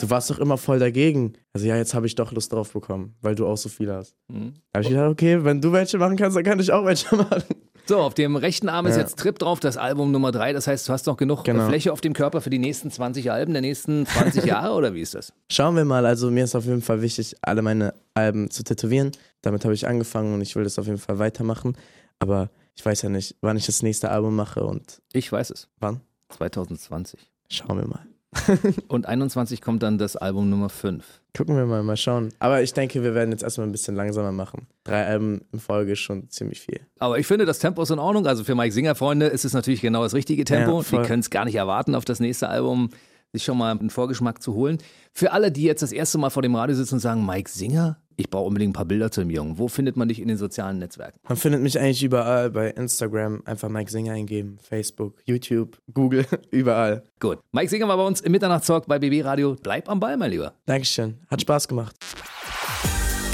Du 0.00 0.10
warst 0.10 0.30
doch 0.30 0.38
immer 0.38 0.58
voll 0.58 0.78
dagegen. 0.78 1.34
Also 1.52 1.66
ja, 1.66 1.76
jetzt 1.76 1.94
habe 1.94 2.06
ich 2.06 2.14
doch 2.14 2.32
Lust 2.32 2.52
drauf 2.52 2.72
bekommen, 2.72 3.14
weil 3.20 3.34
du 3.34 3.46
auch 3.46 3.56
so 3.56 3.68
viele 3.68 3.94
hast. 3.94 4.16
Mhm. 4.28 4.54
Da 4.72 4.78
habe 4.78 4.84
ich 4.84 4.90
gedacht, 4.90 5.10
okay, 5.10 5.44
wenn 5.44 5.60
du 5.60 5.72
welche 5.72 5.98
machen 5.98 6.16
kannst, 6.16 6.36
dann 6.36 6.44
kann 6.44 6.58
ich 6.58 6.72
auch 6.72 6.84
welche 6.84 7.14
machen. 7.16 7.42
So, 7.86 7.98
auf 7.98 8.14
dem 8.14 8.36
rechten 8.36 8.68
Arm 8.68 8.86
ist 8.86 8.94
ja. 8.94 9.02
jetzt 9.02 9.18
Trip 9.18 9.36
drauf, 9.36 9.58
das 9.58 9.76
Album 9.76 10.12
Nummer 10.12 10.30
drei. 10.30 10.52
Das 10.52 10.68
heißt, 10.68 10.88
du 10.88 10.92
hast 10.92 11.06
noch 11.06 11.16
genug 11.16 11.42
genau. 11.42 11.66
Fläche 11.66 11.92
auf 11.92 12.00
dem 12.00 12.12
Körper 12.12 12.40
für 12.40 12.50
die 12.50 12.60
nächsten 12.60 12.90
20 12.90 13.32
Alben 13.32 13.52
der 13.52 13.62
nächsten 13.62 14.06
20 14.06 14.44
Jahre 14.46 14.74
oder 14.74 14.94
wie 14.94 15.00
ist 15.00 15.14
das? 15.14 15.32
Schauen 15.50 15.74
wir 15.74 15.84
mal. 15.84 16.06
Also 16.06 16.30
mir 16.30 16.44
ist 16.44 16.54
auf 16.54 16.64
jeden 16.64 16.82
Fall 16.82 17.02
wichtig, 17.02 17.34
alle 17.42 17.60
meine 17.62 17.94
Alben 18.14 18.50
zu 18.50 18.62
tätowieren. 18.62 19.10
Damit 19.42 19.64
habe 19.64 19.74
ich 19.74 19.88
angefangen 19.88 20.34
und 20.34 20.42
ich 20.42 20.54
will 20.54 20.64
das 20.64 20.78
auf 20.78 20.86
jeden 20.86 20.98
Fall 20.98 21.18
weitermachen. 21.18 21.76
Aber 22.20 22.50
ich 22.76 22.86
weiß 22.86 23.02
ja 23.02 23.08
nicht, 23.08 23.36
wann 23.40 23.56
ich 23.56 23.66
das 23.66 23.82
nächste 23.82 24.10
Album 24.10 24.36
mache 24.36 24.62
und. 24.62 25.02
Ich 25.12 25.30
weiß 25.30 25.50
es. 25.50 25.68
Wann? 25.80 26.00
2020. 26.28 27.30
Schauen 27.48 27.78
wir 27.78 27.86
mal. 27.86 28.06
und 28.88 29.06
21 29.06 29.60
kommt 29.60 29.82
dann 29.82 29.98
das 29.98 30.16
Album 30.16 30.48
Nummer 30.48 30.68
5. 30.68 31.04
Gucken 31.36 31.56
wir 31.56 31.66
mal, 31.66 31.82
mal 31.82 31.96
schauen. 31.96 32.30
Aber 32.38 32.62
ich 32.62 32.72
denke, 32.72 33.02
wir 33.02 33.14
werden 33.14 33.30
jetzt 33.30 33.42
erstmal 33.42 33.66
ein 33.66 33.72
bisschen 33.72 33.94
langsamer 33.94 34.32
machen. 34.32 34.66
Drei 34.84 35.06
Alben 35.06 35.42
in 35.52 35.60
Folge 35.60 35.92
ist 35.92 36.00
schon 36.00 36.28
ziemlich 36.30 36.60
viel. 36.60 36.80
Aber 36.98 37.18
ich 37.18 37.26
finde, 37.26 37.44
das 37.44 37.58
Tempo 37.58 37.82
ist 37.82 37.90
in 37.90 37.98
Ordnung. 37.98 38.26
Also 38.26 38.44
für 38.44 38.54
Mike 38.54 38.72
Singer-Freunde 38.72 39.26
ist 39.26 39.44
es 39.44 39.52
natürlich 39.52 39.80
genau 39.80 40.02
das 40.02 40.14
richtige 40.14 40.44
Tempo. 40.44 40.82
Ja, 40.82 41.00
Die 41.02 41.06
können 41.06 41.20
es 41.20 41.30
gar 41.30 41.44
nicht 41.44 41.56
erwarten, 41.56 41.94
auf 41.94 42.04
das 42.04 42.20
nächste 42.20 42.48
Album 42.48 42.90
sich 43.32 43.44
schon 43.44 43.56
mal 43.56 43.70
einen 43.70 43.90
Vorgeschmack 43.90 44.42
zu 44.42 44.54
holen. 44.54 44.78
Für 45.12 45.32
alle, 45.32 45.50
die 45.50 45.62
jetzt 45.62 45.82
das 45.82 45.92
erste 45.92 46.18
Mal 46.18 46.30
vor 46.30 46.42
dem 46.42 46.54
Radio 46.54 46.76
sitzen 46.76 46.94
und 46.94 47.00
sagen, 47.00 47.24
Mike 47.24 47.50
Singer, 47.50 47.98
ich 48.16 48.30
brauche 48.30 48.46
unbedingt 48.46 48.70
ein 48.70 48.74
paar 48.74 48.84
Bilder 48.84 49.10
zu 49.10 49.20
dem 49.20 49.30
Jungen. 49.30 49.58
Wo 49.58 49.68
findet 49.68 49.96
man 49.96 50.08
dich 50.08 50.20
in 50.20 50.28
den 50.28 50.36
sozialen 50.36 50.78
Netzwerken? 50.78 51.18
Man 51.28 51.36
findet 51.36 51.62
mich 51.62 51.78
eigentlich 51.78 52.02
überall 52.02 52.50
bei 52.50 52.70
Instagram. 52.70 53.42
Einfach 53.44 53.68
Mike 53.68 53.90
Singer 53.90 54.12
eingeben. 54.12 54.58
Facebook, 54.62 55.16
YouTube, 55.24 55.78
Google, 55.92 56.26
überall. 56.50 57.02
Gut. 57.20 57.38
Mike 57.52 57.68
Singer 57.68 57.88
war 57.88 57.96
bei 57.96 58.06
uns 58.06 58.20
im 58.20 58.32
Mitternachtstalk 58.32 58.86
bei 58.86 58.98
BB 58.98 59.24
Radio. 59.24 59.56
Bleib 59.62 59.88
am 59.88 60.00
Ball, 60.00 60.16
mein 60.16 60.30
Lieber. 60.30 60.54
Dankeschön. 60.66 61.18
Hat 61.28 61.40
Spaß 61.40 61.68
gemacht. 61.68 61.96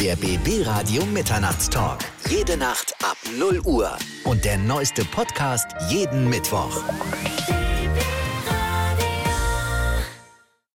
Der 0.01 0.15
BB 0.15 0.65
Radio 0.65 1.05
Mitternachtstalk. 1.07 1.99
Jede 2.31 2.57
Nacht 2.57 2.95
ab 3.03 3.17
0 3.37 3.61
Uhr. 3.65 3.91
Und 4.25 4.45
der 4.45 4.57
neueste 4.59 5.05
Podcast 5.05 5.67
jeden 5.91 6.29
Mittwoch. 6.29 6.85